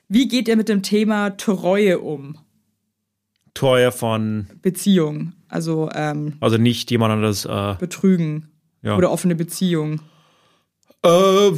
[0.08, 2.38] Wie geht ihr mit dem Thema Treue um?
[3.54, 7.46] Teuer von, Beziehung, also ähm, also nicht jemand anderes.
[7.46, 8.50] Äh, Betrügen
[8.82, 8.96] Ja.
[8.96, 10.00] oder offene Beziehung.
[11.02, 11.50] äh,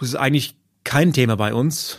[0.00, 1.98] das ist eigentlich kein Thema bei uns.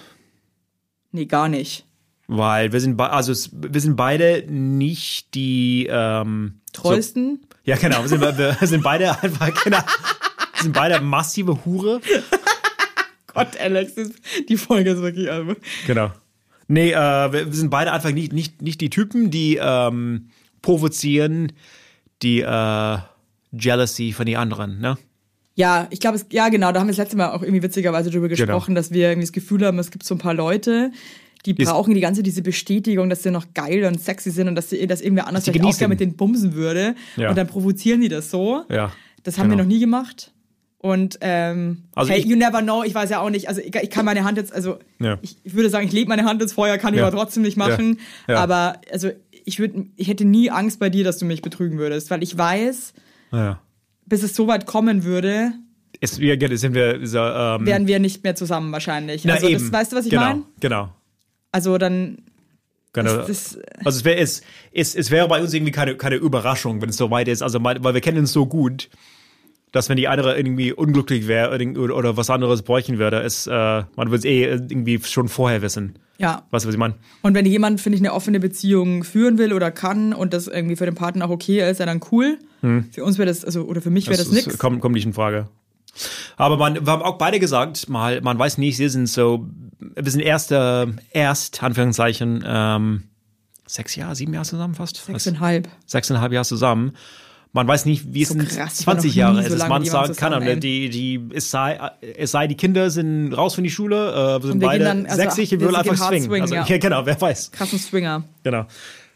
[1.12, 1.87] Nee, gar nicht.
[2.28, 7.40] Weil wir sind, also wir sind beide nicht die ähm, Treuesten?
[7.42, 8.02] So, ja, genau.
[8.02, 12.02] Wir sind, wir sind beide einfach, genau, wir sind beide massive Hure.
[13.34, 13.94] Gott, Alex,
[14.50, 15.56] die Folge ist wirklich einfach.
[15.86, 16.12] Genau.
[16.68, 20.30] Nee, äh, wir, wir sind beide einfach nicht, nicht, nicht die Typen, die ähm,
[20.62, 21.54] provozieren
[22.24, 22.98] die äh,
[23.54, 24.98] Jealousy von den anderen, ne?
[25.56, 28.12] Ja, ich glaube, es, ja, genau, da haben wir das letzte Mal auch irgendwie witzigerweise
[28.12, 28.38] drüber Genau.
[28.46, 30.92] gesprochen, dass wir irgendwie das Gefühl haben, es gibt so ein paar Leute,
[31.46, 34.56] die Ist- brauchen die ganze diese Bestätigung, dass sie noch geil und sexy sind und
[34.56, 36.96] dass, sie, dass irgendwer anders vielleicht auch gerne mit denen bumsen würde.
[37.16, 37.30] Ja.
[37.30, 38.64] Und dann provozieren die das so.
[38.70, 38.92] Ja.
[39.24, 39.60] Das haben genau.
[39.60, 40.32] wir noch nie gemacht.
[40.80, 43.74] Und ähm, Also hey, ich- you never know, ich weiß ja auch nicht, also ich,
[43.76, 45.18] ich kann meine Hand jetzt, also Ja.
[45.22, 47.58] ich, ich würde sagen, ich lege meine Hand ins Feuer, kann ich aber trotzdem nicht
[47.58, 48.00] machen.
[48.28, 49.10] Aber also
[49.46, 52.38] ich würde, ich hätte nie Angst bei dir, dass du mich betrügen würdest, weil ich
[52.38, 52.94] weiß,
[54.06, 55.52] bis es so weit kommen würde,
[56.00, 59.26] Es, wir, sind wir so, ähm, wären wir nicht mehr zusammen wahrscheinlich.
[59.26, 59.60] na, also eben.
[59.60, 60.44] Das, weißt du, was ich genau, meine?
[60.60, 60.90] Genau.
[61.58, 62.20] Also dann,
[62.94, 63.18] genau.
[63.18, 64.42] das, das, also es wäre es,
[64.72, 67.42] es, es wäre bei uns irgendwie keine, keine Überraschung, wenn es so weit ist.
[67.42, 68.90] Also weil wir kennen uns so gut,
[69.72, 73.52] dass wenn die andere irgendwie unglücklich wäre oder, oder was anderes bräuchten würde, es, äh,
[73.52, 75.98] man würde es eh irgendwie schon vorher wissen.
[76.20, 76.44] ja.
[76.52, 76.94] Weißt du, was ich meine?
[77.24, 80.76] Und wenn jemand, finde ich, eine offene Beziehung führen will oder kann und das irgendwie
[80.76, 82.38] für den Partner auch okay ist, ja dann cool.
[82.92, 84.58] Für uns wäre das, also, oder für mich wäre das, ist- nix.
[84.60, 85.48] Kommt, kommt nicht in Frage.
[86.38, 89.48] Aber man, wir haben auch beide gesagt, mal, man weiß nicht, wir sind so,
[89.80, 93.04] wir sind erst, äh, erst, Anführungszeichen, ähm,
[93.68, 95.06] sechs Jahre, sieben Jahre zusammen fast?
[95.06, 95.70] Sechseinhalb.
[95.86, 96.94] Sechseinhalb Jahre zusammen.
[97.54, 99.50] man weiß nicht, wie es So in ich war 20 noch Jahre ist.
[99.50, 100.60] so lange man sagen kann, zusammen, ey.
[100.60, 104.52] die, die, es sei, es sei, die Kinder sind raus von die Schule, äh, sind
[104.54, 106.26] Und wir beide dann, also, 60, wir wir gehen einfach swingen.
[106.26, 106.66] swingen, also, ja.
[106.66, 107.52] ja, genau, wer weiß.
[107.52, 108.24] Krassen Swinger.
[108.44, 108.66] Genau.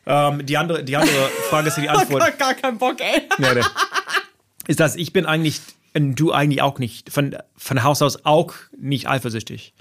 [0.05, 2.37] Ähm, die andere, die andere Frage ist die Antwort.
[2.39, 3.21] gar keinen Bock, ey.
[3.37, 3.61] nee, nee.
[4.67, 5.61] Ist das, ich bin eigentlich,
[5.93, 9.73] du eigentlich auch nicht, von, von Haus aus auch nicht eifersüchtig.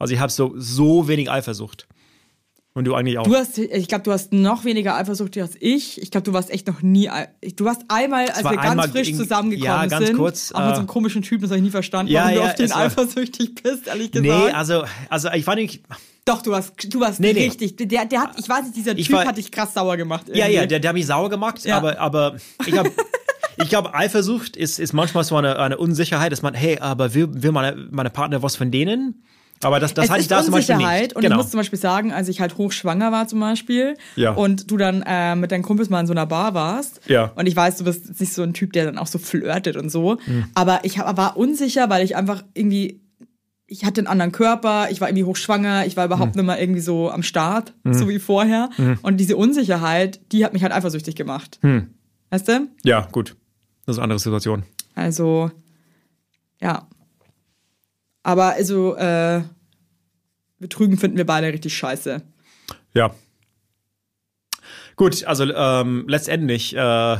[0.00, 1.86] Also ich habe so, so wenig Eifersucht.
[2.72, 3.24] Und du eigentlich auch.
[3.24, 6.00] Du hast, ich glaube, du hast noch weniger Eifersucht als ich.
[6.00, 7.10] Ich glaube, du warst echt noch nie.
[7.56, 10.60] Du warst einmal, als war wir ganz einmal frisch zusammengekommen ja, ganz sind, kurz, auch
[10.60, 12.46] mit äh, so einem komischen Typen, das habe ich nie verstanden, Ja, warum du ja,
[12.48, 14.26] auf den war- eifersüchtig bist, ehrlich gesagt.
[14.46, 15.82] nee, also, also ich fand nicht,
[16.24, 17.46] Doch, du warst, du warst Nee, nee.
[17.46, 17.76] richtig.
[17.76, 20.28] Der, der hat, ich weiß nicht, dieser Ich Typ war- hat dich krass sauer gemacht.
[20.28, 20.54] Ja, irgendwie.
[20.54, 21.76] ja, der, der hat mich sauer gemacht, Ja.
[21.76, 22.92] aber, aber ich glaube,
[23.56, 27.28] ich glaube, Eifersucht ist, ist manchmal so eine, eine Unsicherheit, dass man, hey, aber will,
[27.42, 29.24] will meine, meine Partner was von denen?
[29.62, 31.14] Aber das, das es hatte ich da zum Beispiel nicht.
[31.14, 31.34] und genau.
[31.34, 34.32] ich muss zum Beispiel sagen, als ich halt hochschwanger war zum Beispiel Ja.
[34.32, 37.32] und du dann äh, mit deinen Kumpels mal in so einer Bar warst Ja.
[37.34, 39.90] und ich weiß, du bist nicht so ein Typ, der dann auch so flirtet und
[39.90, 40.46] so, Mhm.
[40.54, 43.00] aber ich hab, war unsicher, weil ich einfach irgendwie
[43.72, 46.12] ich hatte einen anderen Körper, ich war irgendwie hochschwanger, ich war Mhm.
[46.12, 48.68] überhaupt nicht mehr irgendwie so am Start, so wie vorher
[49.02, 51.60] und diese Unsicherheit, die hat mich halt eifersüchtig gemacht.
[51.62, 51.90] Mhm.
[52.30, 52.66] Weißt du?
[52.82, 53.36] ja, gut.
[53.86, 54.64] Das ist eine andere Situation.
[54.96, 55.50] Also,
[56.60, 56.88] ja.
[58.22, 59.42] Aber also, äh,
[60.58, 62.22] Betrügen finden wir beide richtig scheiße.
[62.92, 63.14] Ja.
[64.96, 67.16] Gut, also ähm, letztendlich äh,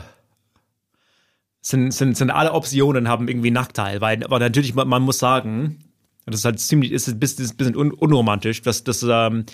[1.62, 5.78] sind, sind, sind alle Optionen haben irgendwie Nachteil, weil, weil natürlich, man, man muss sagen,
[6.26, 9.46] das ist halt ziemlich, ist ein bisschen, un, unromantisch, dass das ähm,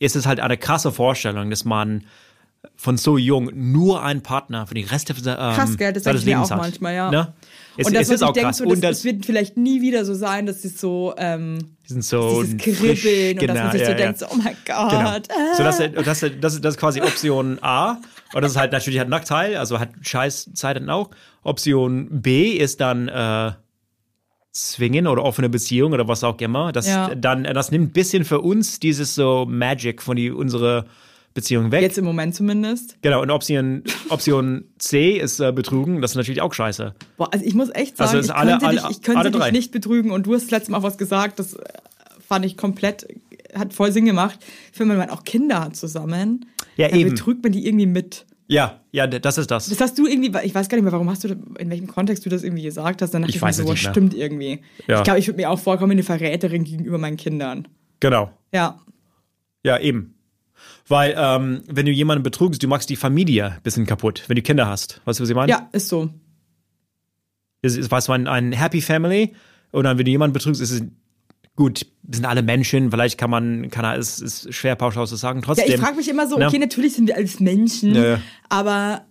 [0.00, 2.04] ist es halt eine krasse Vorstellung, dass man
[2.74, 5.92] von so jung nur einen Partner für den Rest ähm, Krass, gell?
[5.92, 6.58] Das seines Lebens auch hat.
[6.58, 7.10] manchmal, ja.
[7.10, 7.34] Ne?
[7.80, 8.56] Es, und das, es ist auch denke, krass.
[8.58, 11.76] so, das, und das, es wird vielleicht nie wieder so sein, dass es so, ähm,
[11.84, 13.96] die sind so dieses Kribbeln und dass man sich ja, so ja.
[13.96, 14.90] denkt, so, oh mein Gott.
[14.90, 15.16] Genau.
[15.16, 15.56] äh.
[15.56, 17.98] So, das, das, das, das, das ist quasi Option A.
[18.34, 21.10] Und das ist halt natürlich hat Nachteil, also hat scheiß Zeiten auch.
[21.44, 23.52] Option B ist dann äh,
[24.50, 26.72] Zwingen oder offene Beziehung oder was auch immer.
[26.72, 27.14] Das, Ja.
[27.14, 30.86] dann, das nimmt ein bisschen für uns dieses so Magic von die, unsere
[31.40, 31.82] Beziehung weg.
[31.82, 32.96] Jetzt im Moment zumindest.
[33.02, 36.94] Genau, und Option, Option C ist äh, Betrügen, das ist natürlich auch scheiße.
[37.16, 39.52] Boah, also ich muss echt sagen, Also ich alle- könnte, alle- dich, ich könnte dich
[39.52, 41.62] nicht betrügen und du hast letztes Mal auch was gesagt, das äh,
[42.26, 43.06] fand ich komplett,
[43.54, 44.38] hat voll Sinn gemacht.
[44.76, 47.10] Wenn man auch Kinder hat zusammen, Ja, dann eben.
[47.10, 48.26] betrügt man die irgendwie mit.
[48.50, 49.68] Ja, ja, das ist das.
[49.68, 51.28] Das hast du irgendwie, ich weiß gar nicht mehr, warum hast du,
[51.58, 53.72] in welchem Kontext du das irgendwie gesagt hast, dann dachte Ich ich, weiß mir so,
[53.72, 53.92] nicht mehr.
[53.92, 54.60] stimmt irgendwie.
[54.86, 54.98] Ja.
[54.98, 57.68] Ich glaube, ich würde mir auch vorkommen, eine Verräterin gegenüber meinen Kindern.
[58.00, 58.30] Genau.
[58.52, 58.78] Ja.
[59.64, 60.14] Ja, eben.
[60.88, 64.42] Weil, ähm, wenn du jemanden betrugst, du machst die Familie ein bisschen kaputt, wenn du
[64.42, 65.00] Kinder hast.
[65.04, 65.50] Weißt du, was ich meine?
[65.50, 66.10] Ja, ist so.
[67.62, 69.34] Es ist was ein, ein Happy Family
[69.72, 70.82] und dann, wenn du jemanden betrügst, ist es
[71.56, 75.16] gut, wir sind alle Menschen, vielleicht kann man, kann er, es ist schwer pauschal zu
[75.16, 75.66] sagen, Ja, trotzdem.
[75.68, 76.46] ich frage mich immer so, Ja.
[76.46, 78.20] okay, natürlich sind wir alles Menschen, Ja, ja.
[78.48, 79.02] aber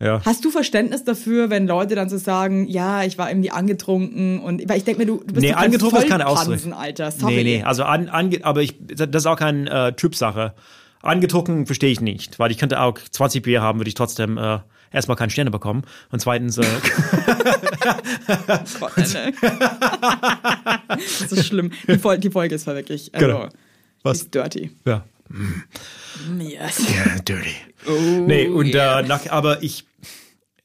[0.00, 0.20] ja.
[0.24, 4.66] Hast du Verständnis dafür, wenn Leute dann so sagen, ja, ich war irgendwie angetrunken und
[4.68, 6.76] weil ich denke mir, du, du bist Nee, angetrunken ist keine Vollpansen, Ausrede.
[6.76, 7.10] Alter.
[7.10, 7.34] Sorry.
[7.36, 10.54] Nee, nee, also an, ange, aber ich, das ist auch keine äh, Typsache.
[11.02, 14.58] Angetrunken verstehe ich nicht, weil ich könnte auch 20 Bier haben, würde ich trotzdem äh,
[14.92, 16.64] erstmal keine Sterne bekommen und zweitens äh,
[18.80, 18.92] Gott,
[20.88, 21.72] das ist schlimm.
[21.88, 23.48] Die, Fol die Folge ist wirklich, also, Genau.
[24.02, 24.18] Was?
[24.22, 24.70] ist dirty.
[24.84, 25.04] ja,
[26.38, 26.82] Yes.
[26.92, 27.54] ja, dirty.
[27.86, 27.92] Oh,
[28.26, 29.00] Nee, und yeah.
[29.00, 29.84] äh, nach, aber ich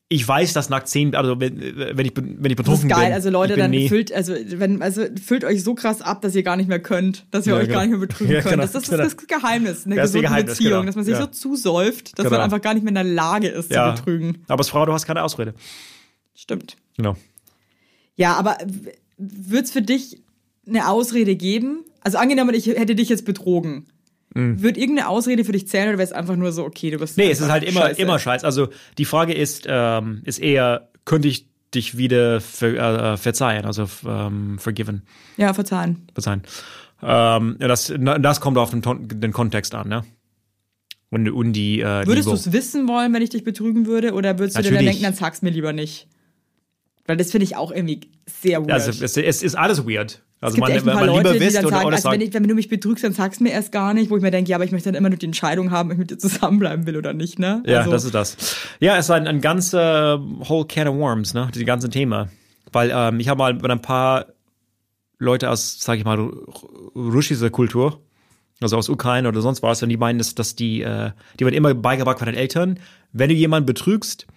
[0.08, 3.06] ich weiß, dass nach 10, also wenn, wenn ich wenn ich das betrunken ist geil,
[3.06, 6.22] bin, also Leute, bin dann nie, füllt, also wenn, also füllt euch so krass ab,
[6.22, 7.80] dass ihr gar nicht mehr könnt, dass ihr Ja, euch genau.
[7.80, 8.52] gar nicht mehr betrügen Ja, könnt.
[8.54, 9.04] genau, das, ist, das genau.
[9.08, 10.86] ist das Geheimnis, eine Das gesunde Geheimnis, Beziehung, genau.
[10.86, 11.22] dass man sich Ja.
[11.22, 12.36] so zusäuft, dass Genau.
[12.38, 14.38] man einfach gar nicht mehr in der Lage ist zu betrügen.
[14.48, 15.56] aber als Frau, du hast keine Ausrede.
[16.36, 16.78] Stimmt.
[16.98, 17.16] Genau.
[18.16, 18.58] Ja, aber
[19.18, 20.22] wird es für dich
[20.68, 21.80] eine Ausrede geben?
[22.02, 23.88] Also angenommen, ich hätte dich jetzt betrogen.
[24.38, 27.18] Wird irgendeine Ausrede für dich zählen oder wäre es einfach nur so, okay, du bist.
[27.18, 27.24] Mhm.
[27.24, 28.02] Nee, es ist halt immer, scheiße?
[28.02, 28.44] immer scheiß.
[28.44, 28.68] Also
[28.98, 34.60] die Frage ist, ähm, ist eher, könnte ich dich wieder ver, äh, verzeihen, also ähm,
[34.60, 35.04] forgiven,
[35.38, 36.08] Ja, verzeihen.
[36.14, 36.44] verzeihen.
[37.02, 40.04] Ähm, das, das kommt auf den, den Kontext an, ne?
[41.12, 44.14] Und, und die äh, Würdest du es wissen wollen, wenn ich dich betrügen würde?
[44.14, 44.96] Oder würdest du dir dann Natürlich.
[45.02, 46.08] denken, dann sag's mir lieber nicht?
[47.08, 48.72] Weil das finde ich auch irgendwie sehr weird.
[48.72, 50.24] Also es, es ist alles weird.
[50.42, 52.12] Also es gibt man, echt ein paar man Leute, lieber die wisst dann sagen, also
[52.12, 54.32] wenn, ich, wenn du mich betrügst, dann sag's mir erst gar nicht, wo ich mir
[54.32, 56.18] denke, ja, aber ich möchte dann immer nur die Entscheidung haben, ob ich mit dir
[56.18, 57.64] zusammenbleiben will oder nicht, ne?
[57.66, 58.38] Ja, also, das ist das.
[58.80, 61.50] Ja, es ist ein, ein ganzer whole can of worms, ne?
[61.56, 62.30] Die ganze Thema.
[62.72, 64.26] Weil ähm, ich habe mal mit ein paar
[65.18, 68.02] Leute aus, sag ich mal, ru- russischer Kultur,
[68.62, 71.56] also aus Ukraine oder sonst was, und die meinen, dass, dass die, äh, die wird
[71.56, 72.80] immer beigebracht von den Eltern,
[73.14, 74.28] wenn du jemanden betrügst,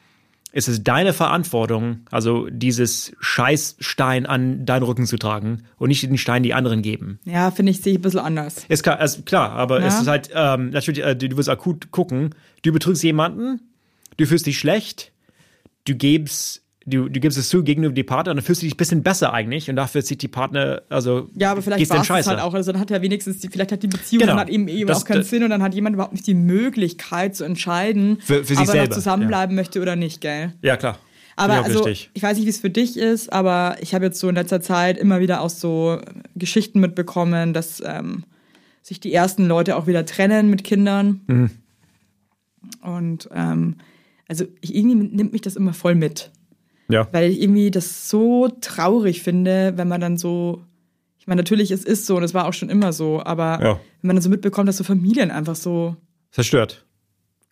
[0.53, 6.19] ist es deine Verantwortung, also dieses Scheißstein an deinen Rücken zu tragen und nicht den
[6.19, 7.19] Stein die anderen geben.
[7.25, 8.65] ja finde ich, sehe ich ein bisschen anders.
[8.69, 9.87] Ist klar, also klar aber Ja.
[9.87, 13.61] es ist halt, ähm, natürlich, äh, du, du wirst akut gucken, du betrügst jemanden,
[14.17, 15.13] du fühlst dich schlecht
[15.85, 18.75] du gibst, du, du gibst es zu gegenüber die Partner und dann fühlst du dich
[18.75, 22.27] ein bisschen besser eigentlich und dafür zieht die Partner, also Ja, aber vielleicht war es
[22.27, 22.55] halt auch.
[22.55, 24.33] Also dann hat er wenigstens, die, vielleicht hat die Beziehung Genau.
[24.33, 26.27] dann hat eben, eben Das- auch keinen das- Sinn und dann hat jemand überhaupt nicht
[26.27, 30.53] die Möglichkeit zu entscheiden, Für- für sich ob er noch zusammenbleiben möchte oder nicht, gell?
[30.63, 30.99] Ja, klar.
[31.37, 32.11] Aber auch also, richtig.
[32.15, 34.61] ich weiß nicht, wie es für dich ist, aber ich habe jetzt so in letzter
[34.61, 36.01] Zeit immer wieder auch so
[36.35, 38.25] Geschichten mitbekommen, dass ähm,
[38.83, 41.21] sich die ersten Leute auch wieder trennen mit Kindern.
[41.29, 41.51] Mhm.
[42.83, 43.77] Und ähm,
[44.27, 46.31] also ich, irgendwie nimmt mich das immer voll mit,
[46.91, 47.07] Ja.
[47.13, 50.63] weil ich irgendwie das so traurig finde, wenn man dann so,
[51.19, 53.81] ich meine, natürlich, es ist so und es war auch schon immer so, aber Ja.
[54.01, 55.97] wenn man dann so mitbekommt, dass so Familien einfach so
[56.31, 56.85] Zerstört.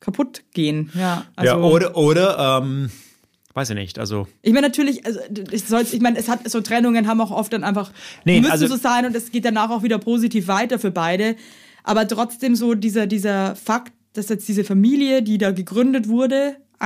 [0.01, 0.91] kaputt gehen.
[0.95, 2.91] Ja, also, ja, oder, oder, ähm,
[3.55, 5.21] weiß ich nicht, also, Ich meine natürlich, also
[5.81, 7.91] ich ich meine, es hat so Trennungen haben auch oft dann einfach
[8.25, 11.37] Nee, müssen also- so sein und es geht danach auch wieder positiv weiter für beide.
[11.85, 16.85] Aber trotzdem so dieser dieser Fakt, dass jetzt diese Familie, die da gegründet wurde, Mhm.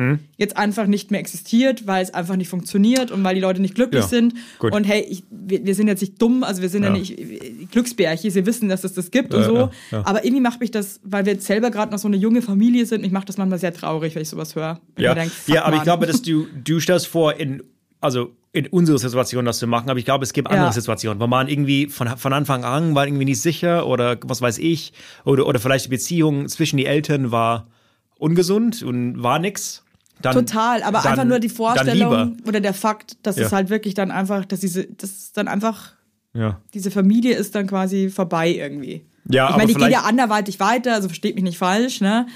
[0.00, 3.60] Einst jetzt einfach nicht mehr existiert, weil es einfach nicht funktioniert und weil die Leute
[3.60, 4.34] nicht glücklich Ja, sind.
[4.58, 4.72] gut.
[4.72, 6.94] Und hey, ich, wir, wir sind jetzt nicht dumm, also wir sind ja, Ja.
[6.98, 9.56] nicht äh, Glücksbärchen, wir wissen, dass es das gibt und Ja, so.
[9.56, 10.02] ja, ja.
[10.06, 12.86] Aber irgendwie macht mich das, weil wir jetzt selber gerade noch so eine junge Familie
[12.86, 14.80] sind, mich macht das manchmal sehr traurig, wenn ich sowas höre.
[14.98, 15.84] Ja, ich denk, ja, aber ich Mann.
[15.84, 17.62] glaube, dass du, du stellst vor, in,
[18.00, 20.72] also, in unserer Situation das zu machen, aber ich glaube, es gibt andere Ja.
[20.72, 24.58] Situationen, wo man irgendwie von, von Anfang an war irgendwie nicht sicher oder was weiß
[24.58, 24.92] ich,
[25.24, 27.68] oder, oder vielleicht die Beziehung zwischen die Eltern war
[28.18, 29.84] ungesund und war nix.
[30.22, 33.46] Dann, Total, aber dann- einfach nur die Vorstellung oder der Fakt, dass Ja.
[33.46, 35.92] es halt wirklich dann einfach, dass diese, dass es dann einfach,
[36.34, 36.60] Ja.
[36.74, 39.04] diese Familie ist dann quasi vorbei irgendwie.
[39.28, 42.26] Ja, ich meine, die geht vielleicht- ja anderweitig weiter, also versteht mich nicht falsch, ne?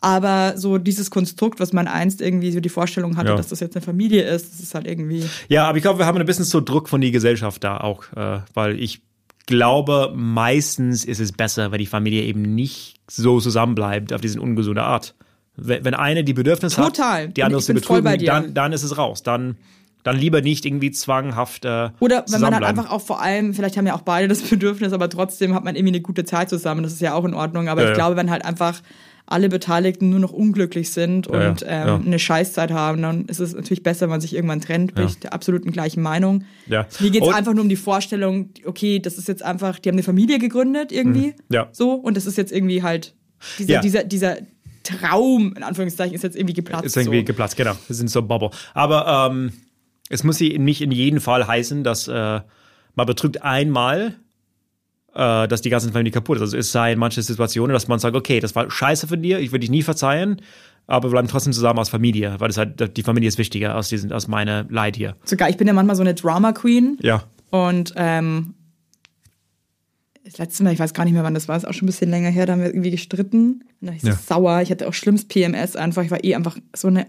[0.00, 3.36] Aber so dieses Konstrukt, was man einst irgendwie so die Vorstellung hatte, Ja.
[3.36, 5.24] dass das jetzt eine Familie ist, das ist halt irgendwie.
[5.48, 8.04] Ja, aber ich glaube, wir haben ein bisschen so Druck von der Gesellschaft da auch,
[8.16, 9.02] äh, weil ich
[9.46, 14.82] glaube, meistens ist es besser, wenn die Familie eben nicht so zusammenbleibt auf diese ungesunde
[14.82, 15.14] Art.
[15.56, 17.28] Wenn, eine die Bedürfnisse Total.
[17.28, 19.22] hat, die andere zu betrügen, dann, dann ist es raus.
[19.22, 19.56] Dann,
[20.02, 23.76] dann lieber nicht irgendwie zwanghaft äh, Oder wenn man halt einfach auch vor allem, vielleicht
[23.76, 26.82] haben ja auch beide das Bedürfnis, aber trotzdem hat man irgendwie eine gute Zeit zusammen,
[26.82, 27.68] das ist ja auch in Ordnung.
[27.68, 28.80] Aber Ja, ich glaube, wenn halt einfach
[29.26, 31.94] alle Beteiligten nur noch unglücklich sind Ja, und ähm, ja.
[32.04, 34.94] eine Scheißzeit haben, dann ist es natürlich besser, wenn man sich irgendwann trennt.
[34.94, 36.44] Bin ich der absoluten gleichen Meinung.
[36.66, 39.94] Mir geht es einfach nur um die Vorstellung, okay, das ist jetzt einfach, die haben
[39.96, 41.28] eine Familie gegründet irgendwie.
[41.28, 41.34] Mhm.
[41.54, 41.68] Ja.
[41.72, 43.14] So, und das ist jetzt irgendwie halt,
[43.58, 43.80] dieser, Ja.
[43.80, 44.38] dieser, dieser
[45.00, 46.84] Traum, in Anführungszeichen, ist jetzt irgendwie geplatzt.
[46.84, 47.24] ist irgendwie so.
[47.24, 47.72] geplatzt, genau.
[47.86, 48.50] Wir sind so Bubble.
[48.74, 49.52] Aber ähm,
[50.08, 52.40] es muss nicht in jedem Fall heißen, dass äh,
[52.94, 54.16] man betrügt einmal,
[55.14, 56.42] äh, dass die ganze Familie kaputt ist.
[56.42, 59.40] Also es sei in manchen Situationen, dass man sagt, okay, das war scheiße von dir,
[59.40, 60.40] ich würde dich nie verzeihen,
[60.86, 63.88] aber wir bleiben trotzdem zusammen als Familie, weil das halt, die Familie ist wichtiger als,
[63.88, 65.16] diesen, als meine Leid hier.
[65.24, 66.98] Sogar, ich bin ja manchmal so eine Drama Queen.
[67.00, 67.24] Ja.
[67.50, 68.54] Und ähm,
[70.32, 71.86] das letzte Mal, ich weiß gar nicht mehr, wann das war, ist auch schon ein
[71.86, 73.62] bisschen länger her, da haben wir irgendwie gestritten.
[73.62, 74.14] Und da war ich so Ja.
[74.16, 74.62] sauer.
[74.62, 76.02] Ich hatte auch schlimmst PMS einfach.
[76.02, 77.06] Ich war eh einfach so eine,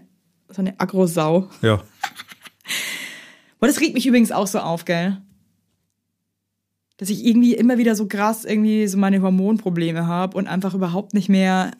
[0.48, 1.48] so eine Agro-Sau.
[1.62, 1.74] Ja.
[3.60, 5.22] Und das regt mich übrigens auch so auf, gell?
[6.98, 11.12] Dass ich irgendwie immer wieder so krass irgendwie so meine Hormonprobleme habe und einfach überhaupt
[11.14, 11.72] nicht mehr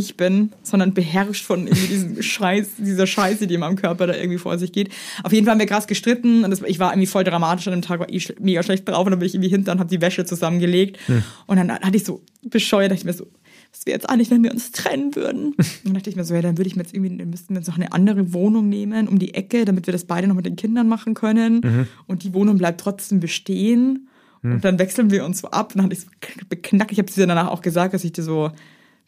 [0.00, 4.14] ich bin, sondern beherrscht von irgendwie diesem Scheiß, dieser Scheiße, die in meinem Körper da
[4.16, 4.90] irgendwie vor sich geht.
[5.22, 7.72] Auf jeden Fall haben wir krass gestritten und das, ich war irgendwie voll dramatisch an
[7.74, 9.78] dem Tag, war eh schl- mega schlecht drauf und dann bin ich irgendwie hinter und
[9.78, 10.98] habe die Wäsche zusammengelegt
[11.46, 13.26] und dann hatte ich so bescheuert, dachte ich mir so,
[13.72, 15.52] was wäre jetzt eigentlich, wenn wir uns trennen würden?
[15.58, 17.54] Und dann dachte ich mir so, ja, dann würde ich mir jetzt irgendwie, dann müssten
[17.54, 20.34] wir uns noch eine andere Wohnung nehmen um die Ecke, damit wir das beide noch
[20.34, 21.86] mit den Kindern machen können.
[22.08, 24.08] Und die Wohnung bleibt trotzdem bestehen.
[24.42, 25.66] Und dann wechseln wir uns so ab.
[25.72, 26.06] Und dann hatte ich so
[26.48, 26.90] beknackt.
[26.90, 28.50] Ich habe dir danach auch gesagt, dass ich dir so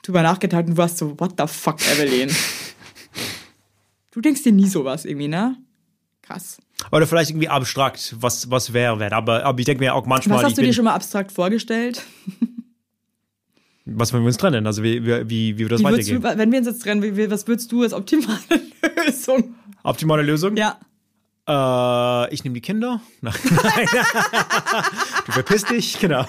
[0.03, 2.31] drüber nachgedacht und du warst so, what the fuck, Evelyn?
[4.11, 5.57] du denkst dir nie sowas irgendwie, ne?
[6.23, 6.59] Krass.
[6.91, 9.13] Oder vielleicht irgendwie abstrakt, was, was wäre, wenn.
[9.13, 10.95] Aber, aber ich denke mir auch manchmal, Was hast ich du bin, dir schon mal
[10.95, 12.03] abstrakt vorgestellt?
[13.85, 16.23] was wenn wir uns trennen, also wie, wie, wie, wie wird das Wie weitergehen.
[16.23, 18.39] du, wenn wir uns jetzt trennen, wie- was würdest du als optimale
[19.07, 19.55] Lösung?
[19.83, 20.57] Optimale Lösung?
[20.57, 20.79] Ja.
[21.49, 23.01] Äh, ich nehme die Kinder.
[23.20, 23.32] Nein.
[25.26, 26.24] du verpisst dich, genau.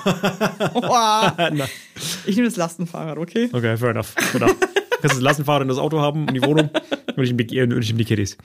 [2.26, 3.49] Ich nehme das Lastenfahrrad, okay?
[3.51, 4.16] Okay, fair enough.
[4.32, 4.47] Genau.
[4.47, 6.70] Kannst das Lastenfahrrad in das Auto haben und die Wohnung
[7.16, 8.38] und ich nehme die, und ich nehme die Kiddies.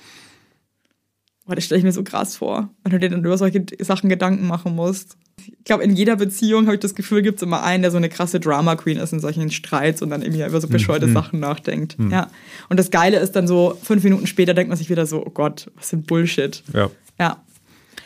[1.49, 4.11] Boah, das stelle ich mir so krass vor, wenn du dir dann über solche Sachen
[4.11, 5.17] Gedanken machen musst.
[5.39, 7.97] Ich glaube, in jeder Beziehung habe ich das Gefühl, gibt es immer einen, der so
[7.97, 11.41] eine krasse Drama Queen ist in solchen Streits und dann irgendwie über so bescheuerte Sachen
[11.41, 11.97] nachdenkt.
[12.11, 12.29] Ja.
[12.69, 15.31] Und das Geile ist dann so, fünf Minuten später denkt man sich wieder so, oh
[15.31, 16.63] Gott, was ein Bullshit.
[16.75, 16.91] Ja.
[17.19, 17.43] Ja.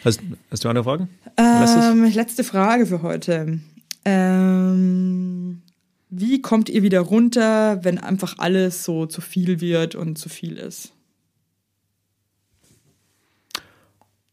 [0.05, 1.09] Hast, hast du andere Fragen?
[1.36, 3.59] Ähm, letzte Frage für heute.
[4.05, 5.62] Ähm,
[6.11, 10.59] wie kommt ihr wieder runter, wenn einfach alles so zu viel wird und zu viel
[10.59, 10.93] ist?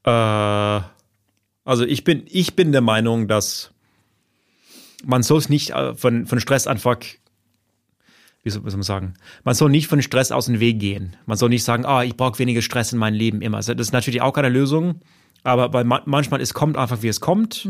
[0.03, 3.71] Äh, also ich bin, ich bin der Meinung, dass
[5.05, 6.97] man soll es nicht äh, von, von Stress einfach,
[8.43, 9.13] wie soll, wie soll man sagen?
[9.43, 11.15] Man soll nicht von Stress aus den Weg gehen.
[11.25, 13.57] Man soll nicht sagen, ah, ich brauche weniger Stress in meinem Leben immer.
[13.57, 15.01] Also das ist natürlich auch keine Lösung,
[15.43, 17.65] aber ma manchmal es kommt einfach, wie es kommt.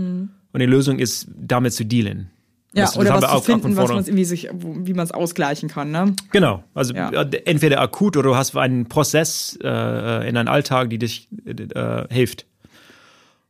[0.52, 2.32] Und die Lösung ist, damit zu dealen.
[2.74, 5.12] Ja, Das- das oder haben was zu finden, was man irgendwie sich, wie man es
[5.12, 6.14] ausgleichen kann, ne?
[6.32, 7.10] Genau, also Ja.
[7.10, 12.04] äh, entweder akut oder du hast einen Prozess äh, in deinem Alltag, die dich äh,
[12.14, 12.46] hilft.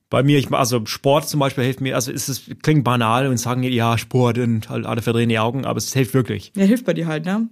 [0.09, 3.37] Bei mir, ich, also Sport zum Beispiel hilft mir, also es ist, klingt banal und
[3.37, 6.51] sagen, ja, Sport und halt alle verdrehen die Augen, aber es hilft wirklich.
[6.55, 7.47] Ja, hilft bei dir halt, ne?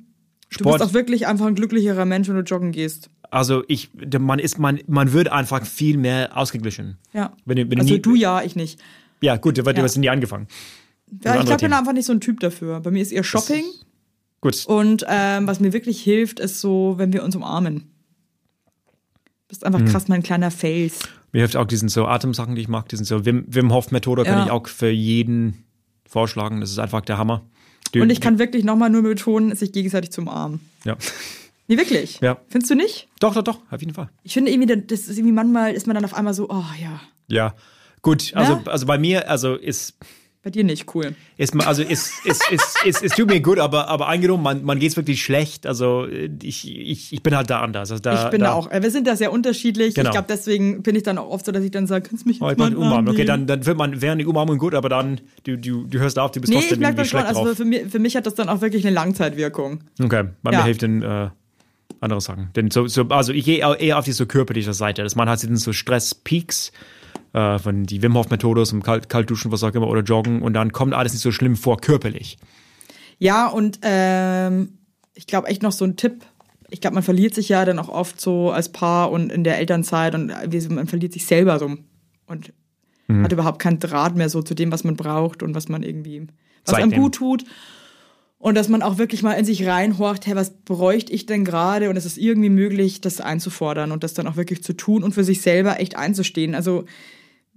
[0.50, 3.10] Du Sport, bist auch wirklich einfach ein glücklicherer Mensch, wenn du joggen gehst.
[3.30, 6.98] also ich, man ist, man, man wird einfach viel mehr ausgeglichen.
[7.14, 7.34] Ja.
[7.46, 8.80] Wenn du, wenn du Also nie, du ja, ich nicht.
[9.22, 9.84] ja, gut, weil du Ja.
[9.84, 10.48] hast nie angefangen.
[11.24, 12.80] Ja, ich glaube, ich bin einfach nicht so ein Typ dafür.
[12.82, 13.64] Bei mir ist eher Shopping.
[14.42, 17.90] Gut, Und ähm, was mir wirklich hilft, ist so, wenn wir uns umarmen.
[19.48, 19.88] bist einfach Hm.
[19.88, 21.00] krass mein kleiner Fels.
[21.32, 24.24] mir hilft auch diesen so Atemsachen, die ich mag, diesen so Wim, Wim Hof Methode
[24.24, 24.46] kann Ja.
[24.46, 25.64] ich auch für jeden
[26.08, 26.62] vorschlagen.
[26.62, 27.44] Das ist einfach der Hammer.
[27.94, 30.60] Du- Und ich kann wirklich nochmal nur betonen, sich gegenseitig zu umarmen.
[30.86, 30.98] ja.
[31.70, 32.22] Nee, wirklich.
[32.22, 32.38] Ja.
[32.48, 33.10] Findest du nicht?
[33.20, 34.10] Doch, doch, doch, auf jeden Fall.
[34.24, 37.02] Ich finde irgendwie, das ist irgendwie manchmal ist man dann auf einmal so, oh ja,
[37.28, 37.56] Ja,
[38.02, 38.32] gut.
[38.36, 38.62] Also, Ja?
[38.72, 39.98] also bei mir, also ist,
[40.44, 41.14] bei dir nicht cool.
[41.38, 42.42] ist also ist, ist,
[42.86, 45.68] ist, es tut mir gut, aber, aber angenommen, man, man geht's wirklich schlecht.
[45.68, 47.92] Also ich, ich, ich bin halt da anders.
[47.92, 49.94] Also da, ich bin da, auch, äh, wir sind da sehr unterschiedlich.
[49.96, 50.10] Genau.
[50.10, 52.30] Ich glaube, deswegen bin ich dann auch oft so, dass ich dann sage, kannst du
[52.30, 53.10] mich Oh, jetzt ich mal Umarmung.
[53.14, 53.48] Okay, umarmen?
[53.48, 56.32] dann, dann wird man während die Umarmung gut, aber dann, du, du, du hörst auf,
[56.32, 57.20] du bist Nee, trotzdem merke irgendwie das schon.
[57.20, 57.58] schlecht Also drauf.
[57.58, 59.84] für mich, für mich hat das dann auch wirklich eine Langzeitwirkung.
[60.02, 60.60] Okay, bei Ja.
[60.60, 61.30] mir hilft dann äh,
[62.00, 62.52] andere Sachen.
[62.56, 65.04] Denn so, so, also ich gehe eher auf die so körperliche Seite.
[65.04, 66.72] Das man hat so Stress-Peaks
[67.38, 70.54] äh, von die Wim Hof Methode, zum Kalt, Kaltduschen, was auch immer, oder Joggen und
[70.54, 72.38] dann kommt alles nicht so schlimm vor körperlich.
[73.20, 74.78] Ja, und ähm,
[75.14, 76.24] ich glaube echt noch so ein Tipp.
[76.70, 79.58] Ich glaube, man verliert sich ja dann auch oft so als Paar und in der
[79.58, 81.76] Elternzeit und so, man verliert sich selber so
[82.28, 82.54] und
[83.08, 83.24] Mhm.
[83.24, 86.28] hat überhaupt keinen Draht mehr so zu dem, was man braucht und was man irgendwie,
[86.66, 87.46] was Zeit einem gut tut.
[88.40, 91.90] Und dass man auch wirklich mal in sich reinhorcht, hey, was bräuchte ich denn gerade?
[91.90, 95.14] Und es ist irgendwie möglich, das einzufordern und das dann auch wirklich zu tun und
[95.14, 96.54] für sich selber echt einzustehen.
[96.54, 96.84] Also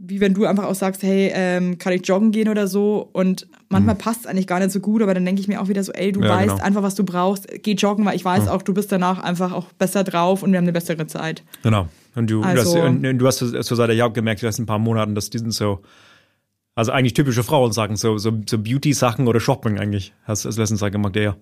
[0.03, 3.09] wie wenn du einfach auch sagst, hey, ähm, kann ich joggen gehen oder so?
[3.13, 5.69] Und manchmal passt es eigentlich gar nicht so gut, aber dann denke ich mir auch
[5.69, 6.25] wieder so, ey, du Mhm.
[6.27, 6.63] Ja, weißt genau.
[6.65, 9.67] einfach, was du brauchst, geh joggen, weil ich weiß auch, du bist danach einfach auch
[9.75, 11.43] besser drauf und wir haben eine bessere Zeit.
[11.63, 11.87] Genau.
[12.15, 14.59] Und du, Also- du hast, und du hast so, seit der Jahre gemerkt, du hast
[14.59, 15.81] ein paar Monaten, dass die sind so,
[16.75, 20.15] also eigentlich typische Frauen sagen, so, so, so Beauty-Sachen oder Shopping eigentlich.
[20.25, 21.37] Hast du das letztens gemacht, ja.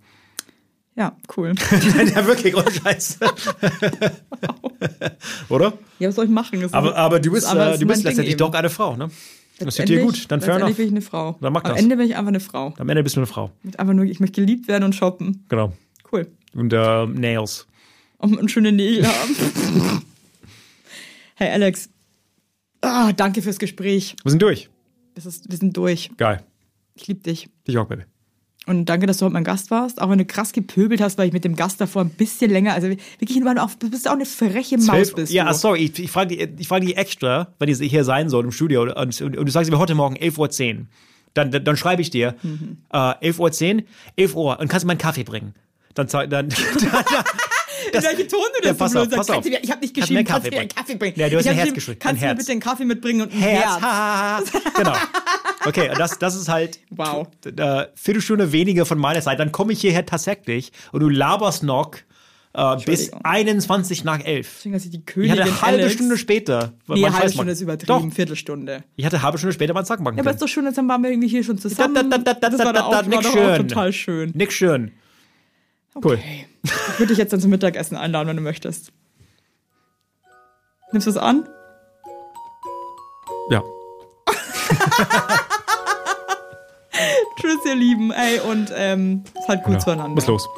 [0.97, 1.55] Ja, cool.
[2.15, 3.21] ja, wirklich, ohne Scheiß.
[5.49, 5.73] Oder?
[5.99, 6.61] ja, was soll ich machen?
[6.61, 9.11] Das Aber, aber du bist, aber äh, du bist letztendlich doch eine Frau, ne?
[9.59, 10.77] Das tut dir gut, dann fair enough.
[10.77, 11.37] bin ich eine Frau.
[11.41, 11.81] Dann mach Am das.
[11.81, 12.75] Ende bin ich einfach eine Frau.
[12.79, 13.51] Am Ende bist du eine Frau.
[13.65, 15.45] Mit einfach nur, ich möchte geliebt werden und shoppen.
[15.49, 15.73] Genau.
[16.13, 16.29] Cool.
[16.55, 17.67] Und äh, Nails.
[18.19, 20.03] Und, und schöne Nägel haben.
[21.35, 21.91] hey Alex.
[22.81, 24.15] Ah, danke fürs Gespräch.
[24.23, 24.71] Wir sind durch.
[25.17, 26.11] Das ist, wir sind durch.
[26.17, 26.45] Geil.
[26.95, 27.49] Ich liebe dich.
[27.67, 28.05] Dich auch, Baby.
[28.69, 30.01] Und danke, dass du heute mein Gast warst.
[30.01, 32.75] Auch wenn du krass gepöbelt hast, weil ich mit dem Gast davor ein bisschen länger,
[32.75, 33.41] also wirklich
[33.79, 35.55] du bist auch eine freche Maus bist ja, du.
[35.55, 38.53] sorry, ich, ich frage die, ich frag die extra, wenn ihr hier sein soll im
[38.53, 40.87] Studio und, und, und du sagst mir heute Morgen 11.10 Uhr.
[41.35, 42.79] Dann, dann, dann schreibe ich dir Mhm.
[42.93, 42.97] äh,
[43.31, 43.83] 11.10 Uhr,
[44.17, 45.55] 11 Uhr und kannst mir einen Kaffee bringen.
[45.95, 46.49] Dann, dann, dann,
[47.93, 49.29] In welchem Ton du das Ja, so pass blöd auf, sagst.
[49.29, 49.45] pass auf.
[49.45, 51.15] Mir- Ich habe nicht geschrieben, kannst du mir einen Kaffee bringen.
[51.19, 53.33] Ja, du hast ich ein Herz geschrieben, Kannst du mir bitte einen Kaffee mitbringen und
[53.33, 54.53] ein Herz, Herz?
[54.77, 54.95] Genau.
[55.65, 57.29] Okay, das, das ist halt Wow.
[57.45, 59.39] äh, Viertelstunde weniger von meiner Seite.
[59.39, 61.93] Dann komme ich hierher tatsächlich und du laberst noch
[62.55, 63.21] äh, bis Entschuldigung.
[63.25, 64.49] 21 nach 11.
[64.57, 66.73] Deswegen, dass ich die Ich Königin hatte eine halbe Alex, Stunde später.
[66.87, 67.33] Nee, meinen halbe.
[67.33, 68.85] Stunde ist übertrieben, Doch, Viertelstunde.
[68.97, 70.47] ich hatte eine halbe Stunde später meinen Sack machen Ja, aber ist können.
[70.49, 71.95] doch schön, jetzt waren wir irgendwie hier schon zusammen.
[71.95, 73.03] Da, da, da, da, das da, war da, da.
[74.35, 74.83] Nix schön.
[74.85, 74.93] Cool.
[75.99, 76.47] Okay.
[76.63, 78.93] Ich würde dich jetzt dann zum Mittagessen einladen, wenn du möchtest.
[80.93, 81.49] Nimmst du es an?
[83.51, 83.63] Ja.
[87.41, 88.13] Tschüss, ihr Lieben.
[88.13, 89.81] Ey, und ähm, seid gut ja.
[89.81, 90.15] zueinander.
[90.15, 90.49] Muss los.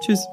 [0.00, 0.26] Tschüss.